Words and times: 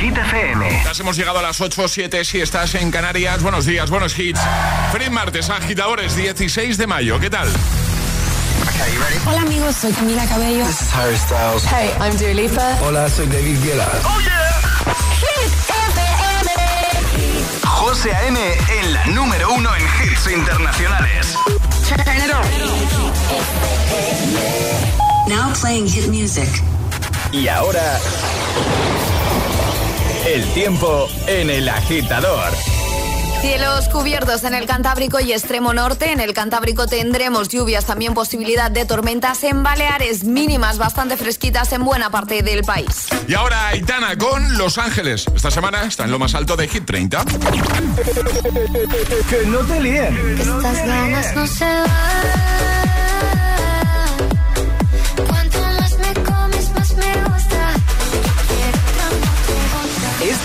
Hit 0.00 0.16
FM. 0.16 0.82
Ya 0.84 0.92
hemos 1.00 1.16
llegado 1.16 1.38
a 1.38 1.42
las 1.42 1.60
8 1.60 1.88
7 1.88 2.24
si 2.24 2.40
estás 2.40 2.74
en 2.74 2.90
Canarias. 2.90 3.42
Buenos 3.42 3.64
días, 3.64 3.88
buenos 3.88 4.18
hits. 4.18 4.40
Feliz 4.92 5.10
martes, 5.10 5.48
agitadores, 5.48 6.14
16 6.14 6.76
de 6.76 6.86
mayo. 6.86 7.18
¿Qué 7.18 7.30
tal? 7.30 7.48
Hola 9.26 9.40
amigos, 9.40 9.76
soy 9.76 9.92
Camila 9.92 10.26
Cabello. 10.26 10.66
This 10.66 10.82
is 10.82 10.94
Harry 10.94 11.16
Styles. 11.16 11.64
Hey, 11.64 11.90
I'm 11.98 12.14
Dua 12.18 12.34
Lipa. 12.34 12.78
Hola, 12.82 13.08
soy 13.08 13.26
David 13.26 13.56
Guetta. 13.64 13.88
Oh 14.04 14.20
yeah. 14.20 14.60
Hit 15.16 15.52
FM. 15.70 16.50
José 17.64 18.14
A.M. 18.14 18.38
en 18.80 18.92
la 18.92 19.06
número 19.06 19.50
uno 19.52 19.70
en 19.74 19.82
hits 19.82 20.26
internacionales. 20.30 21.34
Turn 21.88 22.16
it 22.18 22.30
on. 22.34 22.44
Now 25.28 25.52
playing 25.54 25.88
hit 25.88 26.08
music. 26.08 26.48
Y 27.32 27.48
ahora 27.48 27.98
el 30.26 30.44
tiempo 30.54 31.08
en 31.28 31.50
el 31.50 31.68
agitador. 31.68 32.52
Cielos 33.40 33.88
cubiertos 33.88 34.42
en 34.42 34.54
el 34.54 34.66
Cantábrico 34.66 35.20
y 35.20 35.32
extremo 35.32 35.72
norte. 35.72 36.10
En 36.10 36.18
el 36.18 36.34
Cantábrico 36.34 36.88
tendremos 36.88 37.48
lluvias, 37.48 37.84
también 37.84 38.12
posibilidad 38.12 38.68
de 38.70 38.84
tormentas 38.84 39.44
en 39.44 39.62
Baleares, 39.62 40.24
mínimas 40.24 40.78
bastante 40.78 41.16
fresquitas 41.16 41.72
en 41.72 41.84
buena 41.84 42.10
parte 42.10 42.42
del 42.42 42.64
país. 42.64 43.06
Y 43.28 43.34
ahora 43.34 43.68
Aitana 43.68 44.18
con 44.18 44.58
Los 44.58 44.78
Ángeles. 44.78 45.26
Esta 45.34 45.52
semana 45.52 45.84
está 45.84 46.04
en 46.04 46.10
lo 46.10 46.18
más 46.18 46.34
alto 46.34 46.56
de 46.56 46.66
Hit 46.66 46.84
30. 46.84 47.24
Que 49.30 49.46
no 49.46 49.58
te 49.58 49.80
líen. 49.80 50.38
Estas 50.40 50.86
ganas 50.86 51.36
no 51.36 51.46
se 51.46 51.64
van. 51.64 52.85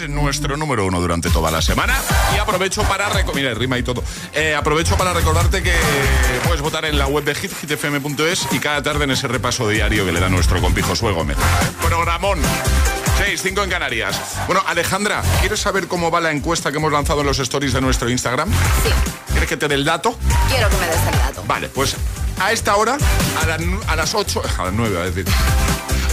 Es 0.00 0.08
nuestro 0.08 0.56
número 0.56 0.84
uno 0.86 1.00
durante 1.00 1.30
toda 1.30 1.50
la 1.50 1.62
semana. 1.62 1.96
Y 2.34 2.38
aprovecho 2.38 2.82
para. 2.84 3.08
Mira, 3.34 3.54
rima 3.54 3.78
y 3.78 3.82
todo. 3.82 4.02
Eh, 4.32 4.54
aprovecho 4.54 4.96
para 4.96 5.12
recordarte 5.12 5.62
que 5.62 5.72
puedes 6.44 6.60
votar 6.60 6.84
en 6.84 6.98
la 6.98 7.06
web 7.06 7.24
de 7.24 7.34
hit, 7.34 7.52
hitfm.es 7.60 8.46
y 8.52 8.58
cada 8.58 8.82
tarde 8.82 9.04
en 9.04 9.10
ese 9.12 9.28
repaso 9.28 9.68
diario 9.68 10.04
que 10.04 10.12
le 10.12 10.20
da 10.20 10.28
nuestro 10.28 10.60
compi 10.60 10.82
Josué 10.82 11.12
Gómez. 11.12 11.36
Programón. 11.86 12.40
6, 13.18 13.40
5 13.42 13.62
en 13.64 13.70
Canarias. 13.70 14.20
Bueno, 14.46 14.62
Alejandra, 14.66 15.22
¿quieres 15.40 15.60
saber 15.60 15.88
cómo 15.88 16.10
va 16.10 16.20
la 16.20 16.32
encuesta 16.32 16.70
que 16.70 16.76
hemos 16.76 16.92
lanzado 16.92 17.20
en 17.22 17.26
los 17.26 17.38
stories 17.38 17.72
de 17.72 17.80
nuestro 17.80 18.10
Instagram? 18.10 18.50
Sí, 18.52 18.90
¿Quieres 19.30 19.48
que 19.48 19.56
te 19.56 19.68
dé 19.68 19.74
el 19.74 19.84
dato? 19.86 20.18
quiero 20.50 20.68
que 20.68 20.76
me 20.76 20.86
des 20.86 21.00
el 21.12 21.18
dato. 21.18 21.42
Vale, 21.46 21.68
pues 21.70 21.96
a 22.38 22.52
esta 22.52 22.76
hora, 22.76 22.98
a, 23.42 23.46
la 23.46 23.56
nu- 23.56 23.80
a 23.86 23.96
las 23.96 24.14
8, 24.14 24.42
a 24.58 24.64
las 24.64 24.72
9, 24.74 24.98
a 25.00 25.04
decir. 25.04 25.24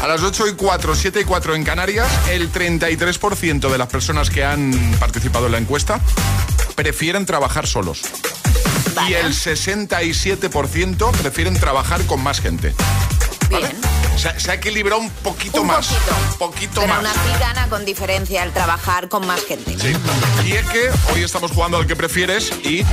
A 0.04 0.08
las 0.08 0.22
8 0.22 0.48
y 0.50 0.54
4, 0.56 0.96
7 0.96 1.22
y 1.22 1.24
4 1.24 1.56
en 1.56 1.64
Canarias, 1.64 2.10
el 2.30 2.52
33% 2.52 3.72
de 3.72 3.78
las 3.78 3.88
personas 3.88 4.30
que 4.30 4.44
han 4.44 4.74
participado 5.00 5.46
en 5.46 5.54
la 5.54 5.58
encuesta 5.60 6.02
prefieren 6.76 7.26
trabajar 7.26 7.68
solos. 7.68 8.02
Y 8.04 8.94
Vale. 8.96 9.20
el 9.22 9.34
67% 9.34 11.12
prefieren 11.14 11.58
trabajar 11.58 12.02
con 12.06 12.22
más 12.22 12.42
gente. 12.42 12.76
¿Vale? 13.50 13.68
Bien. 13.68 13.82
Se, 14.18 14.38
se 14.42 14.52
ha 14.52 14.56
equilibrado 14.56 15.00
un 15.02 15.10
poquito 15.10 15.62
Un 15.62 15.68
más. 15.68 15.88
poquito. 15.88 16.16
Un 16.32 16.38
poquito 16.38 16.82
Pero 16.82 16.94
más. 17.02 17.06
así 17.06 17.40
gana 17.40 17.70
con 17.70 17.86
diferencia 17.86 18.44
el 18.44 18.52
trabajar 18.52 19.08
con 19.08 19.26
más 19.26 19.42
gente. 19.46 19.74
Sí. 19.80 19.94
Y 20.46 20.52
es 20.52 20.66
que 20.70 20.90
hoy 21.14 21.24
estamos 21.24 21.52
jugando 21.52 21.78
al 21.78 21.88
que 21.88 21.96
prefieres 21.96 22.52
y 22.64 22.82
eh, 22.82 22.86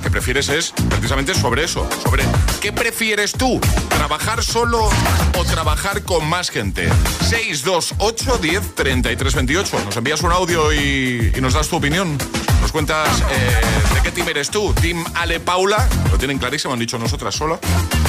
el 0.00 0.04
que 0.04 0.10
prefieres 0.10 0.48
es 0.48 0.72
precisamente 0.88 1.34
sobre 1.34 1.64
eso, 1.64 1.86
sobre 2.02 2.24
qué 2.60 2.72
prefieres 2.72 3.32
tú, 3.32 3.60
trabajar 3.88 4.42
solo 4.42 4.88
o 5.36 5.44
trabajar 5.44 6.02
con 6.02 6.26
más 6.26 6.50
gente. 6.50 6.88
628 7.28 8.38
10 8.38 8.74
33 8.74 9.34
28. 9.34 9.80
Nos 9.84 9.96
envías 9.96 10.22
un 10.22 10.32
audio 10.32 10.72
y, 10.72 11.32
y 11.36 11.40
nos 11.40 11.52
das 11.54 11.68
tu 11.68 11.76
opinión. 11.76 12.16
Nos 12.62 12.72
cuentas 12.72 13.08
eh, 13.30 13.94
de 13.94 14.02
qué 14.02 14.10
team 14.10 14.28
eres 14.28 14.50
tú. 14.50 14.72
Team 14.74 15.04
Ale 15.14 15.40
Paula, 15.40 15.88
lo 16.10 16.18
tienen 16.18 16.38
clarísimo, 16.38 16.74
han 16.74 16.80
dicho 16.80 16.98
nosotras 16.98 17.34
sola, 17.34 17.58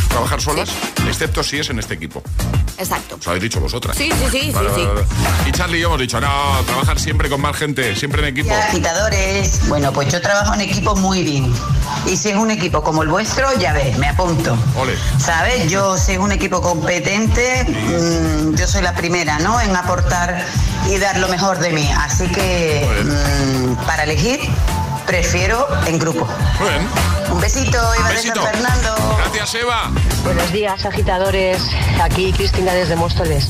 trabajar 0.10 0.42
solas, 0.42 0.70
excepto 1.08 1.42
si 1.44 1.60
es 1.60 1.70
en 1.70 1.80
este 1.80 1.94
equipo. 1.94 2.22
Exacto. 2.78 3.16
Os 3.20 3.28
habéis 3.28 3.44
dicho 3.44 3.60
vosotras. 3.60 3.96
Sí, 3.96 4.10
sí, 4.12 4.26
sí, 4.32 4.52
Vale, 4.52 4.70
sí, 4.76 4.82
vale, 4.86 5.02
sí. 5.04 5.14
vale. 5.14 5.50
Y 5.50 5.52
Charlie 5.52 5.78
y 5.78 5.82
yo 5.82 5.88
hemos 5.88 6.00
dicho, 6.00 6.20
no, 6.20 6.28
trabajar 6.66 7.00
siempre 7.00 7.30
con 7.30 7.40
más 7.40 7.56
gente, 7.56 7.96
siempre 7.96 8.22
en 8.22 8.28
equipo. 8.38 8.54
Agitadores. 8.54 9.68
Bueno, 9.70 9.94
pues 9.94 10.12
yo 10.12 10.22
trabajo 10.22 10.54
en 10.54 10.62
equipo 10.62 10.96
muy 10.96 11.24
bien. 11.24 11.54
Y 12.06 12.18
si 12.18 12.30
es 12.30 12.36
un 12.36 12.52
equipo 12.52 12.82
como 12.82 13.04
el 13.04 13.10
vuestro, 13.10 13.48
ya 13.60 13.74
ves, 13.74 13.98
me 13.98 14.08
apunto. 14.08 14.58
Ole. 14.76 14.96
¿Sabes? 15.18 15.70
Yo, 15.70 15.98
si 15.98 16.14
es 16.14 16.18
un 16.18 16.32
equipo 16.32 16.62
competente, 16.62 17.66
mm, 17.66 18.56
yo 18.56 18.68
soy 18.68 18.82
la 18.82 18.94
primera, 18.94 19.40
¿no? 19.40 19.62
En 19.62 19.76
aportar 19.76 20.44
y 20.90 20.98
dar 20.98 21.18
lo 21.18 21.28
mejor 21.28 21.60
de 21.60 21.72
mí. 21.72 21.90
Así 21.98 22.28
que, 22.28 22.86
mm, 23.04 23.86
para 23.86 24.04
elegir, 24.04 24.40
prefiero 25.06 25.68
en 25.86 26.00
grupo. 26.00 26.28
Muy 26.60 26.70
bien. 26.70 26.88
Un 27.32 27.40
besito, 27.40 27.78
Eva 27.94 28.10
de 28.10 28.16
Besito. 28.16 28.42
San 28.42 28.52
Fernando. 28.52 28.96
Gracias, 29.18 29.56
Eva. 29.56 29.92
Buenos 30.24 30.52
días, 30.52 30.86
agitadores. 30.86 31.62
Aquí 32.02 32.34
Cristina 32.34 32.74
desde 32.74 32.96
Móstoles. 32.96 33.48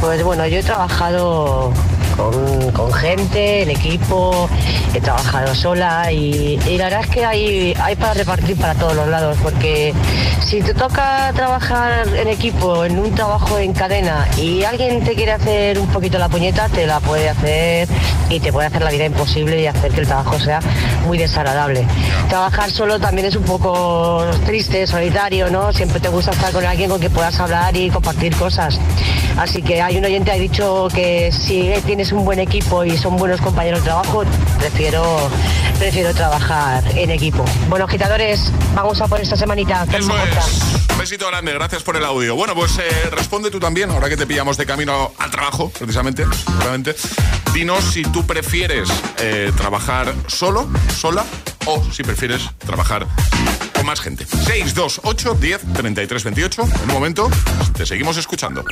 Pues 0.00 0.22
bueno, 0.22 0.46
yo 0.46 0.58
he 0.58 0.62
trabajado 0.62 1.72
con, 2.16 2.72
con 2.72 2.92
gente, 2.92 3.62
en 3.62 3.70
equipo, 3.70 4.48
he 4.94 5.00
trabajado 5.00 5.54
sola 5.54 6.10
y, 6.12 6.58
y 6.66 6.78
la 6.78 6.84
verdad 6.84 7.00
es 7.02 7.08
que 7.08 7.24
hay, 7.24 7.74
hay 7.80 7.96
para 7.96 8.14
repartir 8.14 8.56
para 8.56 8.74
todos 8.74 8.94
los 8.94 9.08
lados, 9.08 9.36
porque 9.42 9.92
si 10.40 10.60
te 10.60 10.74
toca 10.74 11.32
trabajar 11.34 12.06
en 12.16 12.28
equipo, 12.28 12.84
en 12.84 12.98
un 12.98 13.14
trabajo 13.14 13.58
en 13.58 13.72
cadena 13.72 14.28
y 14.36 14.62
alguien 14.62 15.02
te 15.02 15.14
quiere 15.14 15.32
hacer 15.32 15.78
un 15.78 15.88
poquito 15.88 16.18
la 16.18 16.28
puñeta, 16.28 16.68
te 16.68 16.86
la 16.86 17.00
puede 17.00 17.28
hacer 17.28 17.88
y 18.28 18.40
te 18.40 18.52
puede 18.52 18.68
hacer 18.68 18.82
la 18.82 18.90
vida 18.90 19.06
imposible 19.06 19.60
y 19.60 19.66
hacer 19.66 19.92
que 19.92 20.00
el 20.00 20.06
trabajo 20.06 20.38
sea 20.38 20.60
muy 21.06 21.18
desagradable. 21.18 21.86
Trabajar 22.28 22.70
solo 22.70 23.00
también 23.00 23.26
es 23.26 23.36
un 23.36 23.44
poco 23.44 24.24
triste, 24.44 24.86
solitario, 24.86 25.50
¿no? 25.50 25.72
Siempre 25.72 26.00
te 26.00 26.08
gusta 26.08 26.30
estar 26.32 26.52
con 26.52 26.64
alguien 26.64 26.90
con 26.90 27.00
que 27.00 27.10
puedas 27.10 27.38
hablar 27.40 27.76
y 27.76 27.90
compartir 27.90 28.36
cosas. 28.36 28.78
Así 29.36 29.62
que 29.62 29.82
hay 29.82 29.98
un 29.98 30.04
oyente 30.04 30.30
que 30.30 30.36
ha 30.36 30.40
dicho 30.40 30.88
que 30.94 31.32
si 31.32 31.72
tienes 31.94 32.10
un 32.10 32.24
buen 32.24 32.40
equipo 32.40 32.84
y 32.84 32.98
son 32.98 33.16
buenos 33.16 33.40
compañeros 33.40 33.78
de 33.78 33.84
trabajo, 33.84 34.24
prefiero, 34.58 35.30
prefiero 35.78 36.12
trabajar 36.12 36.82
en 36.98 37.08
equipo. 37.12 37.44
Bueno, 37.68 37.84
agitadores, 37.84 38.50
vamos 38.74 39.00
a 39.00 39.06
por 39.06 39.20
esta 39.20 39.36
semanita. 39.36 39.86
Eso 39.96 40.12
es. 40.18 40.90
Un 40.90 40.98
besito 40.98 41.28
grande, 41.28 41.52
gracias 41.52 41.84
por 41.84 41.96
el 41.96 42.04
audio. 42.04 42.34
Bueno, 42.34 42.56
pues 42.56 42.76
eh, 42.78 43.10
responde 43.12 43.48
tú 43.48 43.60
también, 43.60 43.92
ahora 43.92 44.08
que 44.08 44.16
te 44.16 44.26
pillamos 44.26 44.56
de 44.56 44.66
camino 44.66 45.12
al 45.18 45.30
trabajo, 45.30 45.70
precisamente, 45.70 46.24
seguramente. 46.44 46.96
Dinos 47.52 47.84
si 47.84 48.02
tú 48.02 48.26
prefieres 48.26 48.88
eh, 49.18 49.52
trabajar 49.56 50.12
solo, 50.26 50.66
sola, 50.96 51.24
o 51.66 51.80
si 51.92 52.02
prefieres 52.02 52.50
trabajar 52.58 53.06
con 53.72 53.86
más 53.86 54.00
gente. 54.00 54.26
628 54.26 55.34
10 55.34 55.60
33 55.74 56.24
28. 56.24 56.62
En 56.62 56.80
un 56.88 56.88
momento, 56.88 57.30
te 57.76 57.86
seguimos 57.86 58.16
escuchando. 58.16 58.64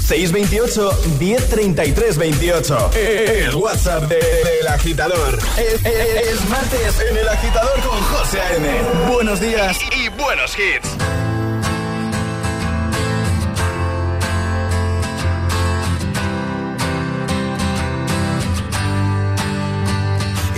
628 0.00 0.90
1033 1.18 2.16
28. 2.18 2.90
El 2.94 3.54
WhatsApp 3.54 4.04
de- 4.04 4.16
del 4.16 4.68
agitador. 4.68 5.38
Es, 5.56 5.84
es- 5.84 6.28
es 6.32 6.48
martes 6.48 7.00
en 7.08 7.16
el 7.16 7.28
agitador 7.28 7.80
con 7.80 8.00
José 8.02 8.40
A.M. 8.40 8.68
Buenos 9.12 9.40
días. 9.40 9.78
Y 9.96 10.08
buenos 10.10 10.56
hits. 10.58 10.88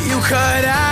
You 0.08 0.18
cut 0.20 0.64
out 0.64 0.91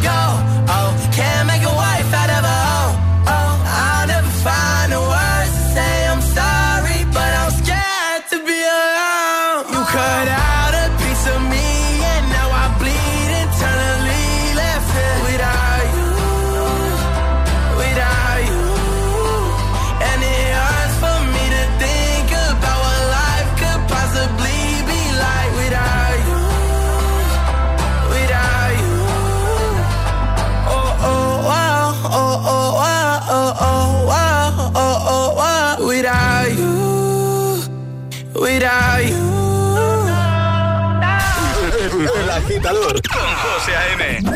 Con 42.71 43.35
José 43.35 43.75
A.M. 43.75 44.30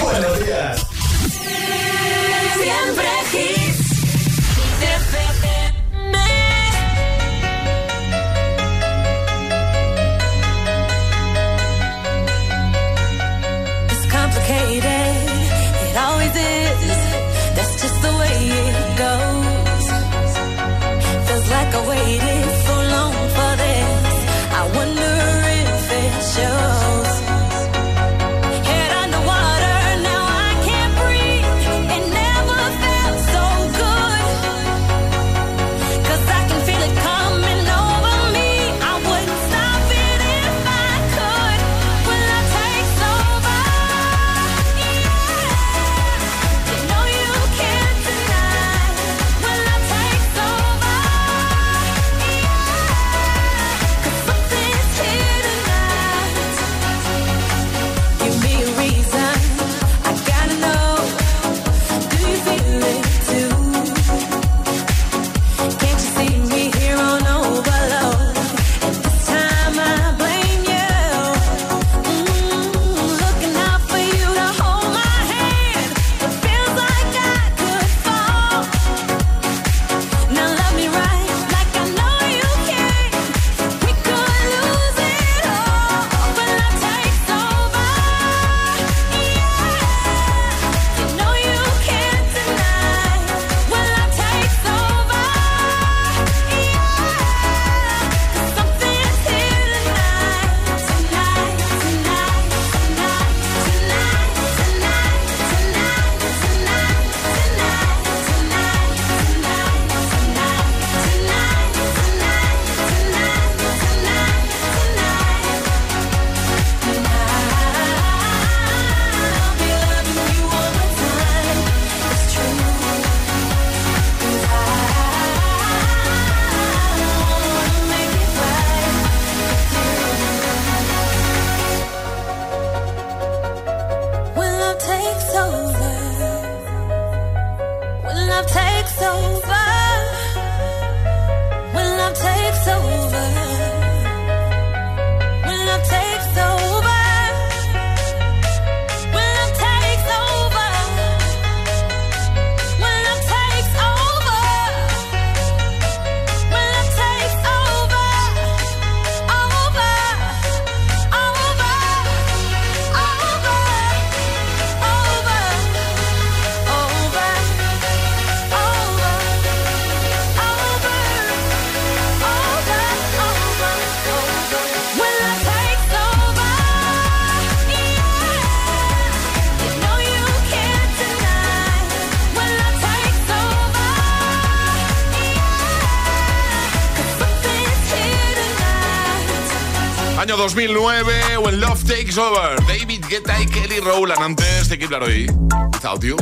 Over. 192.17 192.65
David 192.65 193.03
Guetta 193.09 193.41
y 193.41 193.45
Kelly 193.45 193.79
Rowland 193.79 194.21
antes 194.21 194.69
de 194.69 194.79
Kid 194.79 194.89
Laroi. 194.89 195.27
Without 195.73 196.01
You. 196.01 196.15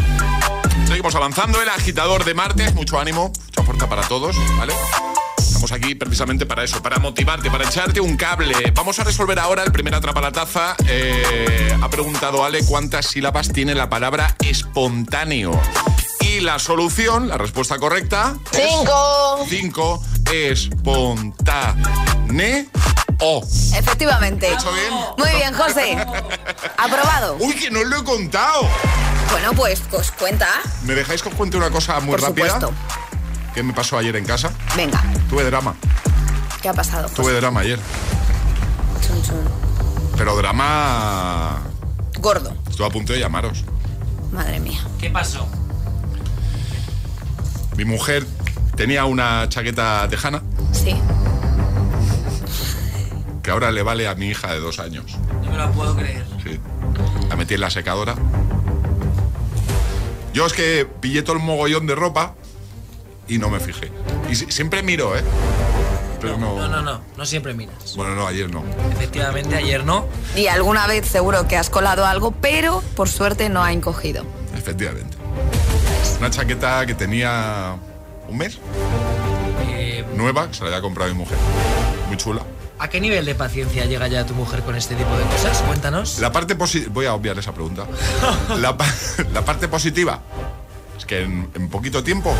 Seguimos 0.87 1.13
avanzando, 1.13 1.61
el 1.61 1.69
agitador 1.69 2.23
de 2.23 2.33
martes. 2.33 2.73
Mucho 2.73 2.99
ánimo, 2.99 3.31
mucha 3.31 3.63
fuerza 3.63 3.87
para 3.87 4.01
todos, 4.07 4.35
¿vale? 4.57 4.73
Estamos 5.37 5.71
aquí 5.71 5.93
precisamente 5.93 6.47
para 6.47 6.63
eso, 6.63 6.81
para 6.81 6.97
motivarte, 6.97 7.51
para 7.51 7.65
echarte 7.65 8.01
un 8.01 8.17
cable. 8.17 8.55
Vamos 8.73 8.97
a 8.99 9.03
resolver 9.03 9.37
ahora 9.37 9.63
el 9.63 9.71
primer 9.71 9.93
atrapa 9.93 10.19
la 10.19 10.31
taza. 10.31 10.75
Eh, 10.87 11.77
ha 11.79 11.89
preguntado 11.89 12.43
Ale 12.43 12.65
cuántas 12.65 13.05
sílabas 13.07 13.49
tiene 13.49 13.75
la 13.75 13.89
palabra 13.89 14.35
espontáneo. 14.39 15.51
Y 16.21 16.39
la 16.39 16.57
solución, 16.57 17.27
la 17.27 17.37
respuesta 17.37 17.77
correcta. 17.77 18.35
Cinco. 18.51 19.45
5 19.47 20.03
espontáneo. 20.31 21.83
Efectivamente. 23.75 24.47
¿Lo 24.49 24.53
he 24.53 24.55
hecho 24.55 24.71
bien? 24.73 24.93
Muy 25.17 25.29
bien, 25.37 25.53
José. 25.53 25.97
Aprobado. 26.77 27.37
Uy, 27.39 27.53
que 27.55 27.71
no 27.71 27.83
lo 27.83 27.97
he 27.99 28.03
contado. 28.03 28.67
Bueno, 29.31 29.53
pues, 29.53 29.81
pues 29.89 30.11
cuenta. 30.11 30.47
¿Me 30.83 30.93
dejáis 30.93 31.21
que 31.23 31.29
os 31.29 31.35
cuente 31.35 31.57
una 31.57 31.69
cosa 31.69 31.99
muy 31.99 32.11
Por 32.17 32.21
rápida? 32.21 32.49
supuesto. 32.53 32.73
¿Qué 33.53 33.63
me 33.63 33.73
pasó 33.73 33.97
ayer 33.97 34.15
en 34.15 34.25
casa? 34.25 34.51
Venga, 34.75 35.01
Tuve 35.29 35.43
drama. 35.43 35.75
¿qué 36.61 36.69
ha 36.69 36.73
pasado? 36.73 37.07
Tuve 37.09 37.33
drama 37.33 37.59
ayer. 37.61 37.79
Chun, 39.05 39.21
chun. 39.23 39.43
Pero 40.17 40.35
drama. 40.37 41.61
Gordo, 42.19 42.55
Estuve 42.69 42.87
a 42.87 42.89
punto 42.89 43.13
de 43.13 43.19
llamaros. 43.19 43.63
madre 44.31 44.59
mía. 44.59 44.79
¿Qué 44.99 45.09
pasó? 45.09 45.47
Mi 47.75 47.85
mujer 47.85 48.25
tenía 48.75 49.05
una 49.05 49.47
chaqueta 49.49 50.07
tejana 50.09 50.41
Sí. 50.71 50.95
Que 53.43 53.51
ahora 53.51 53.71
le 53.71 53.83
vale 53.83 54.07
a 54.07 54.15
mi 54.15 54.27
hija 54.29 54.51
de 54.53 54.59
dos 54.59 54.79
años. 54.79 55.17
No 55.43 55.51
me 55.51 55.57
lo 55.57 55.71
puedo 55.71 55.95
creer. 55.95 56.25
Sí. 56.43 56.59
La 57.29 57.35
metí 57.35 57.53
en 57.55 57.61
la 57.61 57.69
secadora. 57.69 58.15
Yo 60.33 60.45
es 60.47 60.53
que 60.53 60.87
pillé 61.01 61.21
todo 61.21 61.35
el 61.35 61.41
mogollón 61.43 61.85
de 61.85 61.93
ropa 61.95 62.33
y 63.27 63.37
no 63.37 63.49
me 63.49 63.59
fijé. 63.59 63.91
Y 64.29 64.35
si- 64.35 64.51
siempre 64.51 64.81
miro, 64.81 65.15
¿eh? 65.17 65.23
Pero 66.19 66.37
no. 66.37 66.55
No, 66.55 66.67
no, 66.69 66.81
no. 66.81 67.01
No 67.17 67.25
siempre 67.25 67.53
miras. 67.53 67.95
Bueno, 67.97 68.15
no, 68.15 68.25
ayer 68.25 68.49
no. 68.49 68.63
Efectivamente, 68.93 69.55
ayer 69.55 69.85
no. 69.85 70.07
Y 70.35 70.47
alguna 70.47 70.87
vez 70.87 71.05
seguro 71.05 71.47
que 71.47 71.57
has 71.57 71.69
colado 71.69 72.05
algo, 72.05 72.31
pero 72.31 72.81
por 72.95 73.09
suerte 73.09 73.49
no 73.49 73.61
ha 73.61 73.73
encogido. 73.73 74.25
Efectivamente. 74.55 75.17
Una 76.19 76.29
chaqueta 76.29 76.85
que 76.85 76.95
tenía 76.95 77.75
un 78.29 78.37
mes, 78.37 78.57
Eh, 79.67 80.05
nueva, 80.15 80.47
que 80.47 80.53
se 80.53 80.61
la 80.61 80.67
había 80.69 80.81
comprado 80.81 81.11
mi 81.11 81.17
mujer. 81.17 81.37
Muy 82.07 82.15
chula. 82.17 82.41
¿A 82.79 82.89
qué 82.89 82.99
nivel 82.99 83.25
de 83.25 83.35
paciencia 83.35 83.85
llega 83.85 84.07
ya 84.07 84.25
tu 84.25 84.33
mujer 84.33 84.61
con 84.61 84.75
este 84.75 84.95
tipo 84.95 85.15
de 85.17 85.23
cosas? 85.25 85.57
Cuéntanos. 85.67 86.19
La 86.19 86.31
parte 86.31 86.55
positiva. 86.55 86.91
Voy 86.93 87.05
a 87.05 87.13
obviar 87.13 87.37
esa 87.39 87.53
pregunta. 87.53 87.85
La, 88.57 88.75
pa- 88.77 88.85
la 89.31 89.45
parte 89.45 89.67
positiva 89.67 90.19
es 90.97 91.05
que 91.05 91.21
en, 91.23 91.49
en 91.55 91.69
poquito 91.69 92.03
tiempo 92.03 92.35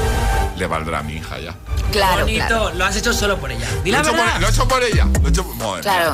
le 0.58 0.68
valdrá 0.68 1.00
a 1.00 1.04
mi 1.04 1.14
hija 1.14 1.40
ya. 1.40 1.56
Claro, 1.92 2.22
Bonito, 2.22 2.46
claro. 2.48 2.74
lo 2.74 2.86
has 2.86 2.96
hecho 2.98 3.14
solo 3.14 3.38
por 3.40 3.52
ella. 3.52 3.68
Di 3.84 3.92
Lo 3.92 4.00
he, 4.00 4.04
por, 4.04 4.16
lo 4.42 4.48
he 4.48 4.50
hecho 4.50 4.68
por 4.68 4.84
ella. 4.84 5.06
Lo 5.22 5.28
he 5.28 5.30
hecho 5.32 5.44
por- 5.46 5.56
Madre 5.56 5.82
Claro, 5.82 6.14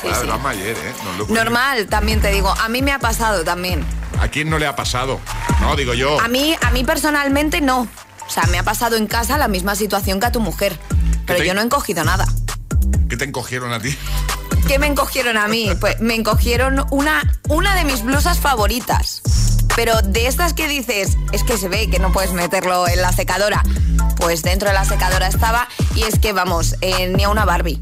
sí, 0.00 0.08
sí. 0.22 0.28
ayer, 0.48 0.76
¿eh? 0.76 0.92
No 1.04 1.24
lo- 1.26 1.34
Normal, 1.34 1.86
también 1.86 2.20
te 2.20 2.30
digo. 2.32 2.50
A 2.50 2.68
mí 2.68 2.82
me 2.82 2.92
ha 2.92 2.98
pasado 2.98 3.44
también. 3.44 3.84
¿A 4.20 4.26
quién 4.28 4.50
no 4.50 4.58
le 4.58 4.66
ha 4.66 4.74
pasado? 4.74 5.20
No, 5.60 5.76
digo 5.76 5.94
yo. 5.94 6.20
A 6.20 6.26
mí, 6.28 6.56
a 6.60 6.70
mí 6.70 6.82
personalmente 6.84 7.60
no. 7.60 7.82
O 8.26 8.30
sea, 8.30 8.42
me 8.50 8.58
ha 8.58 8.62
pasado 8.64 8.96
en 8.96 9.06
casa 9.06 9.38
la 9.38 9.46
misma 9.48 9.74
situación 9.76 10.18
que 10.20 10.26
a 10.26 10.32
tu 10.32 10.40
mujer. 10.40 10.76
Pero 11.26 11.38
te- 11.38 11.46
yo 11.46 11.54
no 11.54 11.60
he 11.60 11.64
encogido 11.64 12.02
nada. 12.04 12.26
¿Qué 13.08 13.16
te 13.16 13.24
encogieron 13.24 13.72
a 13.72 13.80
ti? 13.80 13.96
¿Qué 14.66 14.78
me 14.78 14.86
encogieron 14.86 15.36
a 15.36 15.48
mí? 15.48 15.70
Pues 15.80 16.00
me 16.00 16.14
encogieron 16.14 16.84
una, 16.90 17.22
una 17.48 17.74
de 17.74 17.84
mis 17.84 18.02
blusas 18.02 18.38
favoritas. 18.38 19.22
Pero 19.76 20.02
de 20.02 20.26
estas 20.26 20.54
que 20.54 20.68
dices, 20.68 21.16
es 21.32 21.44
que 21.44 21.56
se 21.56 21.68
ve 21.68 21.88
que 21.88 21.98
no 21.98 22.12
puedes 22.12 22.32
meterlo 22.32 22.88
en 22.88 23.00
la 23.00 23.12
secadora. 23.12 23.62
Pues 24.16 24.42
dentro 24.42 24.68
de 24.68 24.74
la 24.74 24.84
secadora 24.84 25.28
estaba 25.28 25.68
y 25.94 26.02
es 26.02 26.18
que, 26.18 26.32
vamos, 26.32 26.74
eh, 26.80 27.08
ni 27.14 27.24
a 27.24 27.28
una 27.28 27.44
Barbie. 27.44 27.78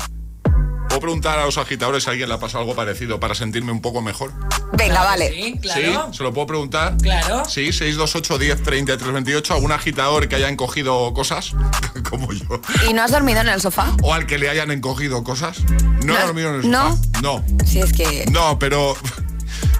¿Puedo 0.89 1.01
preguntar 1.01 1.39
a 1.39 1.45
los 1.45 1.59
agitadores 1.59 2.05
si 2.05 2.11
a 2.11 2.13
alguien 2.13 2.29
le 2.29 2.35
ha 2.35 2.39
pasado 2.39 2.61
algo 2.63 2.75
parecido 2.75 3.21
para 3.21 3.35
sentirme 3.35 3.73
un 3.73 3.81
poco 3.83 4.01
mejor? 4.03 4.33
Venga, 4.73 5.03
vale. 5.05 5.31
Sí, 5.31 5.59
claro. 5.61 6.09
¿Sí? 6.13 6.17
¿Se 6.19 6.23
lo 6.23 6.33
puedo 6.33 6.47
preguntar? 6.47 6.97
Claro. 7.03 7.45
Sí, 7.45 7.73
628 7.73 8.39
10 8.39 8.63
33 8.63 9.13
28. 9.13 9.55
¿Algún 9.55 9.73
agitador 9.73 10.29
que 10.29 10.37
haya 10.37 10.49
encogido 10.49 11.13
cosas? 11.13 11.53
Como 12.11 12.33
yo. 12.33 12.61
¿Y 12.89 12.93
no 12.95 13.03
has 13.03 13.11
dormido 13.11 13.41
en 13.41 13.49
el 13.49 13.61
sofá? 13.61 13.95
¿O 14.03 14.15
al 14.15 14.27
que 14.27 14.39
le 14.39 14.49
hayan 14.49 14.71
encogido 14.71 15.23
cosas? 15.25 15.63
No 16.05 16.15
he 16.15 16.19
No, 16.21 16.27
dormido 16.27 16.49
en 16.51 16.61
el 16.63 16.71
¿no? 16.71 16.91
sofá. 16.97 17.21
No. 17.23 17.45
Si 17.67 17.81
es 17.81 17.93
que... 17.93 18.25
No, 18.31 18.59
pero. 18.59 18.97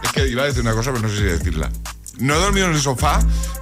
Es 0.03 0.13
que 0.13 0.29
iba 0.29 0.43
a 0.43 0.47
decir 0.47 0.63
una 0.63 0.73
cosa, 0.73 0.91
pero 0.93 1.03
no 1.03 1.09
sé 1.09 1.17
si 1.19 1.23
decirla. 1.25 1.71
No 2.19 2.35
he 2.35 2.39
dormido 2.39 2.67
en 2.67 2.73
el 2.75 2.81
sofá, 2.81 3.19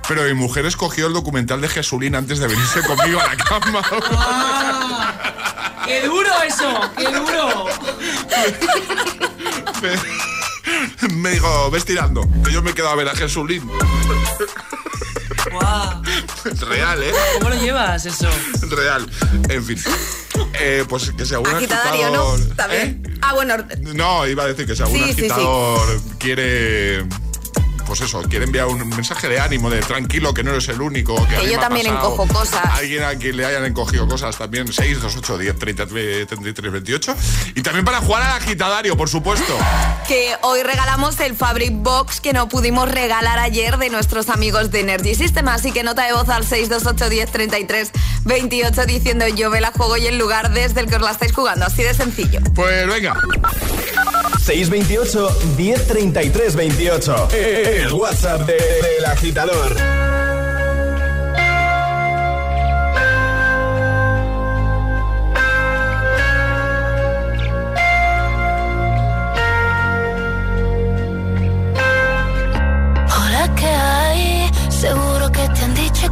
pero 0.06 0.22
mi 0.24 0.34
mujer 0.34 0.64
escogió 0.66 1.06
el 1.08 1.12
documental 1.12 1.60
de 1.60 1.68
Jesulín 1.68 2.14
antes 2.14 2.38
de 2.38 2.46
venirse 2.46 2.82
conmigo 2.82 3.18
a 3.20 3.26
la 3.26 3.36
cama. 3.36 3.82
¡Qué 5.86 6.02
duro 6.06 6.30
eso! 6.46 6.80
¡Qué 6.96 7.04
duro! 7.04 7.66
me, 9.82 11.14
me 11.14 11.30
dijo, 11.30 11.70
ves 11.70 11.84
tirando, 11.84 12.22
que 12.44 12.52
yo 12.52 12.62
me 12.62 12.70
he 12.70 12.74
quedado 12.74 12.92
a 12.92 12.96
ver 12.96 13.08
a 13.08 13.14
Jesulín. 13.14 13.68
Guau. 15.52 16.02
Real, 16.68 17.02
¿eh? 17.02 17.12
¿Cómo 17.38 17.50
lo 17.50 17.56
llevas 17.60 18.06
eso? 18.06 18.28
Real. 18.70 19.08
En 19.48 19.64
fin. 19.64 19.78
Eh, 20.54 20.84
pues 20.88 21.10
que 21.12 21.24
si 21.26 21.34
algún 21.34 21.50
¿no? 21.50 21.56
agitador... 21.58 22.40
También. 22.56 23.02
¿Eh? 23.06 23.18
Ah, 23.20 23.34
bueno, 23.34 23.56
No, 23.80 24.26
iba 24.26 24.44
a 24.44 24.46
decir 24.46 24.66
que 24.66 24.74
si 24.74 24.82
algún 24.82 24.98
Sí, 24.98 25.04
sí, 25.08 25.12
sí. 25.14 25.20
agitador 25.30 26.00
quiere. 26.18 27.04
Pues 27.86 28.00
eso, 28.00 28.22
quiere 28.22 28.44
enviar 28.44 28.66
un 28.66 28.88
mensaje 28.88 29.28
de 29.28 29.40
ánimo, 29.40 29.70
de 29.70 29.80
tranquilo, 29.80 30.32
que 30.34 30.42
no 30.42 30.50
eres 30.52 30.68
el 30.68 30.80
único. 30.80 31.14
Que, 31.28 31.38
mí 31.38 31.52
yo 31.52 31.58
también 31.58 31.86
pasado. 31.86 32.12
encojo 32.12 32.26
cosas. 32.28 32.64
Alguien 32.72 33.02
a 33.04 33.14
quien 33.16 33.36
le 33.36 33.44
hayan 33.44 33.64
encogido 33.64 34.08
cosas 34.08 34.36
también. 34.36 34.72
6, 34.72 35.00
2, 35.00 35.16
8, 35.16 35.38
10, 35.38 35.58
33, 35.58 36.26
33, 36.26 36.72
28. 36.72 37.16
Y 37.54 37.62
también 37.62 37.84
para 37.84 37.98
jugar 38.00 38.22
al 38.22 38.32
agitadario, 38.32 38.96
por 38.96 39.08
supuesto. 39.08 39.56
que 40.08 40.34
hoy 40.42 40.62
regalamos 40.62 41.20
el 41.20 41.34
Fabric 41.34 41.72
Box 41.74 42.20
que 42.20 42.32
no 42.32 42.48
pudimos 42.48 42.90
regalar 42.90 43.38
ayer 43.38 43.78
de 43.78 43.90
nuestros 43.90 44.28
amigos 44.28 44.70
de 44.70 44.80
Energy 44.80 45.14
System. 45.14 45.48
Así 45.48 45.72
que 45.72 45.82
nota 45.82 46.06
de 46.06 46.12
voz 46.12 46.28
al 46.28 46.44
628 46.46 47.10
10 47.10 47.30
33 47.30 47.90
28 48.24 48.86
diciendo 48.86 49.28
yo 49.28 49.50
me 49.50 49.60
la 49.60 49.70
juego 49.70 49.96
y 49.96 50.06
el 50.06 50.18
lugar 50.18 50.52
desde 50.52 50.80
el 50.80 50.86
que 50.86 50.96
os 50.96 51.02
la 51.02 51.10
estáis 51.10 51.32
jugando. 51.32 51.66
Así 51.66 51.82
de 51.82 51.94
sencillo. 51.94 52.40
Pues 52.54 52.86
venga. 52.86 53.14
628 54.44 55.28
1033 55.56 56.54
28. 56.54 57.28
El 57.32 57.92
WhatsApp 57.94 58.42
de- 58.46 58.52
del 58.82 59.04
agitador. 59.06 59.74
Hola, 73.16 73.50
¿qué 73.56 73.66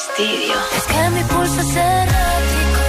Es 0.00 0.06
que 0.06 1.10
mi 1.10 1.24
pulso 1.24 1.60
es 1.60 1.74
errático. 1.74 2.84